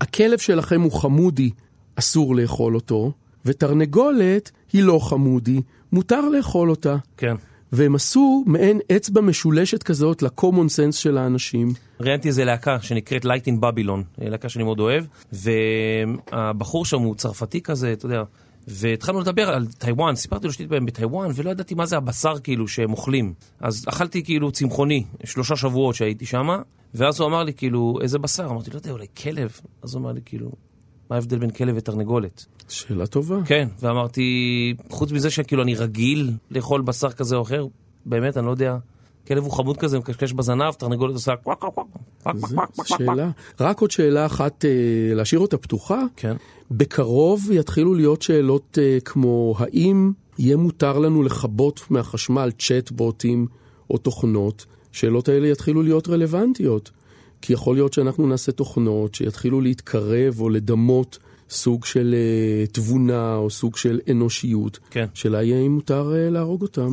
הכלב 0.00 0.38
שלכם 0.38 0.80
הוא 0.80 0.92
חמודי, 0.92 1.50
אסור 1.96 2.36
לאכול 2.36 2.74
אותו, 2.74 3.12
ותרנגולת 3.46 4.50
היא 4.72 4.82
לא 4.82 4.98
חמודי, 4.98 5.60
מותר 5.92 6.28
לאכול 6.28 6.70
אותה. 6.70 6.96
כן. 7.16 7.34
והם 7.72 7.94
עשו 7.94 8.44
מעין 8.46 8.80
אצבע 8.96 9.20
משולשת 9.20 9.82
כזאת 9.82 10.22
ל-common 10.22 10.68
sense 10.68 10.92
של 10.92 11.18
האנשים. 11.18 11.72
ראיינתי 12.00 12.28
איזה 12.28 12.44
להקה 12.44 12.80
שנקראת 12.80 13.24
Light 13.24 13.46
in 13.46 13.62
Babylon, 13.62 14.00
להקה 14.18 14.48
שאני 14.48 14.64
מאוד 14.64 14.80
אוהב, 14.80 15.04
והבחור 15.32 16.84
שם 16.84 17.00
הוא 17.00 17.14
צרפתי 17.14 17.60
כזה, 17.60 17.92
אתה 17.92 18.06
יודע, 18.06 18.22
והתחלנו 18.68 19.20
לדבר 19.20 19.48
על 19.48 19.66
טיוואן, 19.66 20.16
סיפרתי 20.16 20.46
לו 20.46 20.52
שהייתי 20.52 20.70
בהם 20.70 20.86
בטיוואן, 20.86 21.30
ולא 21.34 21.50
ידעתי 21.50 21.74
מה 21.74 21.86
זה 21.86 21.96
הבשר 21.96 22.38
כאילו 22.38 22.68
שהם 22.68 22.90
אוכלים. 22.90 23.34
אז 23.60 23.84
אכלתי 23.88 24.24
כאילו 24.24 24.52
צמחוני, 24.52 25.04
שלושה 25.24 25.56
שבועות 25.56 25.94
שהייתי 25.94 26.26
שם, 26.26 26.48
ואז 26.94 27.20
הוא 27.20 27.28
אמר 27.28 27.42
לי 27.42 27.54
כאילו, 27.54 27.98
איזה 28.02 28.18
בשר? 28.18 28.46
אמרתי, 28.46 28.70
לא 28.70 28.76
יודע, 28.76 28.90
אולי 28.90 29.06
כלב? 29.22 29.60
אז 29.82 29.94
הוא 29.94 30.02
אמר 30.02 30.12
לי 30.12 30.20
כאילו, 30.24 30.52
מה 31.12 31.16
ההבדל 31.16 31.38
בין 31.38 31.50
כלב 31.50 31.74
ותרנגולת? 31.78 32.46
שאלה 32.68 33.06
טובה. 33.06 33.36
כן, 33.44 33.68
ואמרתי, 33.80 34.74
חוץ 34.90 35.12
מזה 35.12 35.30
שכאילו 35.30 35.62
אני 35.62 35.74
רגיל 35.74 36.30
לאכול 36.50 36.80
בשר 36.82 37.10
כזה 37.10 37.36
או 37.36 37.42
אחר, 37.42 37.66
באמת, 38.06 38.36
אני 38.36 38.46
לא 38.46 38.50
יודע. 38.50 38.76
כלב 39.26 39.42
הוא 39.42 39.52
חמוד 39.52 39.76
כזה, 39.76 39.98
מקשקש 39.98 40.32
בזנב, 40.32 40.72
תרנגולת 40.72 41.14
עושה 41.14 41.36
קוואק 41.36 41.58
קוואק 41.58 41.74
קוואק 42.22 42.36
קוואק. 42.74 42.86
שאלה. 42.86 43.30
רק 43.60 43.80
עוד 43.80 43.90
שאלה 43.90 44.26
אחת, 44.26 44.64
אה, 44.64 45.14
להשאיר 45.14 45.40
אותה 45.40 45.58
פתוחה. 45.58 46.02
כן. 46.16 46.36
בקרוב 46.70 47.50
יתחילו 47.50 47.94
להיות 47.94 48.22
שאלות 48.22 48.78
אה, 48.82 48.98
כמו, 49.04 49.54
האם 49.58 50.12
יהיה 50.38 50.56
מותר 50.56 50.98
לנו 50.98 51.22
לכבות 51.22 51.80
מהחשמל 51.90 52.50
צ'טבוטים 52.58 53.46
או 53.90 53.98
תוכנות? 53.98 54.66
שאלות 54.92 55.28
האלה 55.28 55.48
יתחילו 55.48 55.82
להיות 55.82 56.08
רלוונטיות. 56.08 56.90
כי 57.42 57.52
יכול 57.52 57.74
להיות 57.74 57.92
שאנחנו 57.92 58.26
נעשה 58.26 58.52
תוכנות 58.52 59.14
שיתחילו 59.14 59.60
להתקרב 59.60 60.40
או 60.40 60.48
לדמות 60.48 61.18
סוג 61.50 61.84
של 61.84 62.14
אה, 62.14 62.66
תבונה 62.66 63.36
או 63.36 63.50
סוג 63.50 63.76
של 63.76 64.00
אנושיות. 64.10 64.78
כן. 64.90 65.06
שאלה 65.14 65.42
יהיה 65.42 65.66
אם 65.66 65.74
מותר 65.74 66.12
אה, 66.14 66.30
להרוג 66.30 66.62
אותם. 66.62 66.88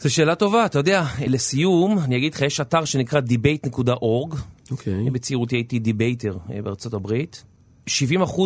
זו 0.00 0.14
שאלה 0.14 0.34
טובה, 0.34 0.66
אתה 0.66 0.78
יודע, 0.78 1.04
לסיום, 1.26 1.98
אני 1.98 2.16
אגיד 2.16 2.34
לך, 2.34 2.42
יש 2.42 2.60
אתר 2.60 2.84
שנקרא 2.84 3.20
debate.org, 3.20 4.36
אוקיי. 4.70 5.10
בצעירותי 5.10 5.56
הייתי 5.56 5.78
debater 5.78 6.36
אה, 6.52 6.62
בארצות 6.62 6.94
הברית. 6.94 7.44
70% 7.88 7.92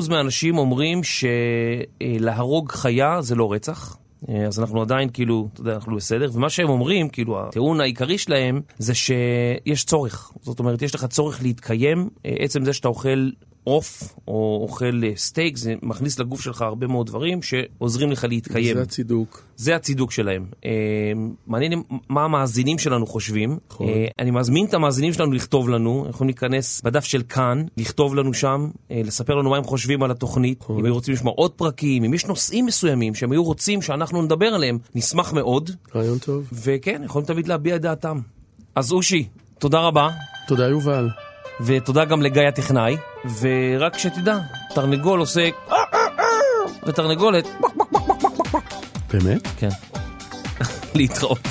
מהאנשים 0.08 0.58
אומרים 0.58 1.00
שלהרוג 1.04 2.72
חיה 2.72 3.22
זה 3.22 3.34
לא 3.34 3.52
רצח. 3.52 3.96
אה, 4.28 4.46
אז 4.46 4.60
אנחנו 4.60 4.82
עדיין 4.82 5.08
כאילו, 5.12 5.48
אתה 5.52 5.60
יודע, 5.60 5.74
אנחנו 5.74 5.96
בסדר, 5.96 6.30
ומה 6.32 6.50
שהם 6.50 6.68
אומרים, 6.68 7.08
כאילו, 7.08 7.40
הטיעון 7.40 7.80
העיקרי 7.80 8.18
שלהם 8.18 8.60
זה 8.78 8.94
שיש 8.94 9.84
צורך. 9.84 10.32
זאת 10.42 10.58
אומרת, 10.58 10.82
יש 10.82 10.94
לך 10.94 11.04
צורך 11.04 11.42
להתקיים, 11.42 12.08
אה, 12.26 12.34
עצם 12.38 12.64
זה 12.64 12.72
שאתה 12.72 12.88
אוכל 12.88 13.30
עוף 13.68 14.14
או 14.28 14.58
אוכל 14.62 15.00
אה, 15.04 15.10
סטייק, 15.16 15.56
זה 15.56 15.74
מכניס 15.82 16.18
לגוף 16.18 16.40
שלך 16.40 16.62
הרבה 16.62 16.86
מאוד 16.86 17.06
דברים 17.06 17.42
שעוזרים 17.42 18.10
לך 18.10 18.24
להתקיים. 18.28 18.74
זה 18.74 18.82
הצידוק. 18.82 19.42
זה 19.56 19.76
הצידוק 19.76 20.12
שלהם. 20.12 20.46
אה, 20.64 20.70
מעניין 21.46 21.82
מה 22.08 22.24
המאזינים 22.24 22.78
שלנו 22.78 23.06
חושבים. 23.06 23.58
נכון. 23.70 23.88
אה, 23.88 24.06
אני 24.18 24.30
מזמין 24.30 24.66
את 24.66 24.74
המאזינים 24.74 25.12
שלנו 25.12 25.32
לכתוב 25.32 25.68
לנו, 25.68 26.06
יכולים 26.10 26.28
להיכנס 26.28 26.80
בדף 26.80 27.04
של 27.04 27.22
כאן, 27.22 27.64
לכתוב 27.76 28.14
לנו 28.14 28.34
שם, 28.34 28.68
אה, 28.90 29.00
לספר 29.04 29.34
לנו 29.34 29.50
מה 29.50 29.56
הם 29.56 29.64
חושבים 29.64 30.02
על 30.02 30.10
התוכנית, 30.10 30.60
נכון. 30.60 30.78
אם 30.78 30.84
היו 30.84 30.94
רוצים 30.94 31.14
לשמוע 31.14 31.32
עוד 31.36 31.50
פרקים, 31.50 32.04
אם 32.04 32.14
יש 32.14 32.26
נושאים 32.26 32.66
מסוימים 32.66 33.14
שהם 33.14 33.32
היו 33.32 33.44
רוצים 33.44 33.82
שאנחנו 33.82 34.22
נדבר 34.22 34.46
עליהם, 34.46 34.78
נשמח 34.94 35.32
מאוד, 35.32 35.70
רעיון 35.94 36.18
טוב. 36.18 36.48
וכן, 36.52 37.02
יכולים 37.04 37.26
תמיד 37.26 37.48
להביע 37.48 37.76
את 37.76 37.80
דעתם. 37.80 38.20
אז 38.74 38.92
אושי, 38.92 39.28
תודה 39.58 39.78
רבה, 39.78 40.08
תודה 40.48 40.68
יובל. 40.68 41.27
ותודה 41.60 42.04
גם 42.04 42.22
לגיא 42.22 42.42
הטכנאי, 42.42 42.96
ורק 43.40 43.98
שתדע, 43.98 44.38
תרנגול 44.74 45.20
עושה... 45.20 45.48
ותרנגולת... 46.86 47.48
באמת? 49.12 49.46
כן. 49.56 49.68
להתראות. 50.94 51.48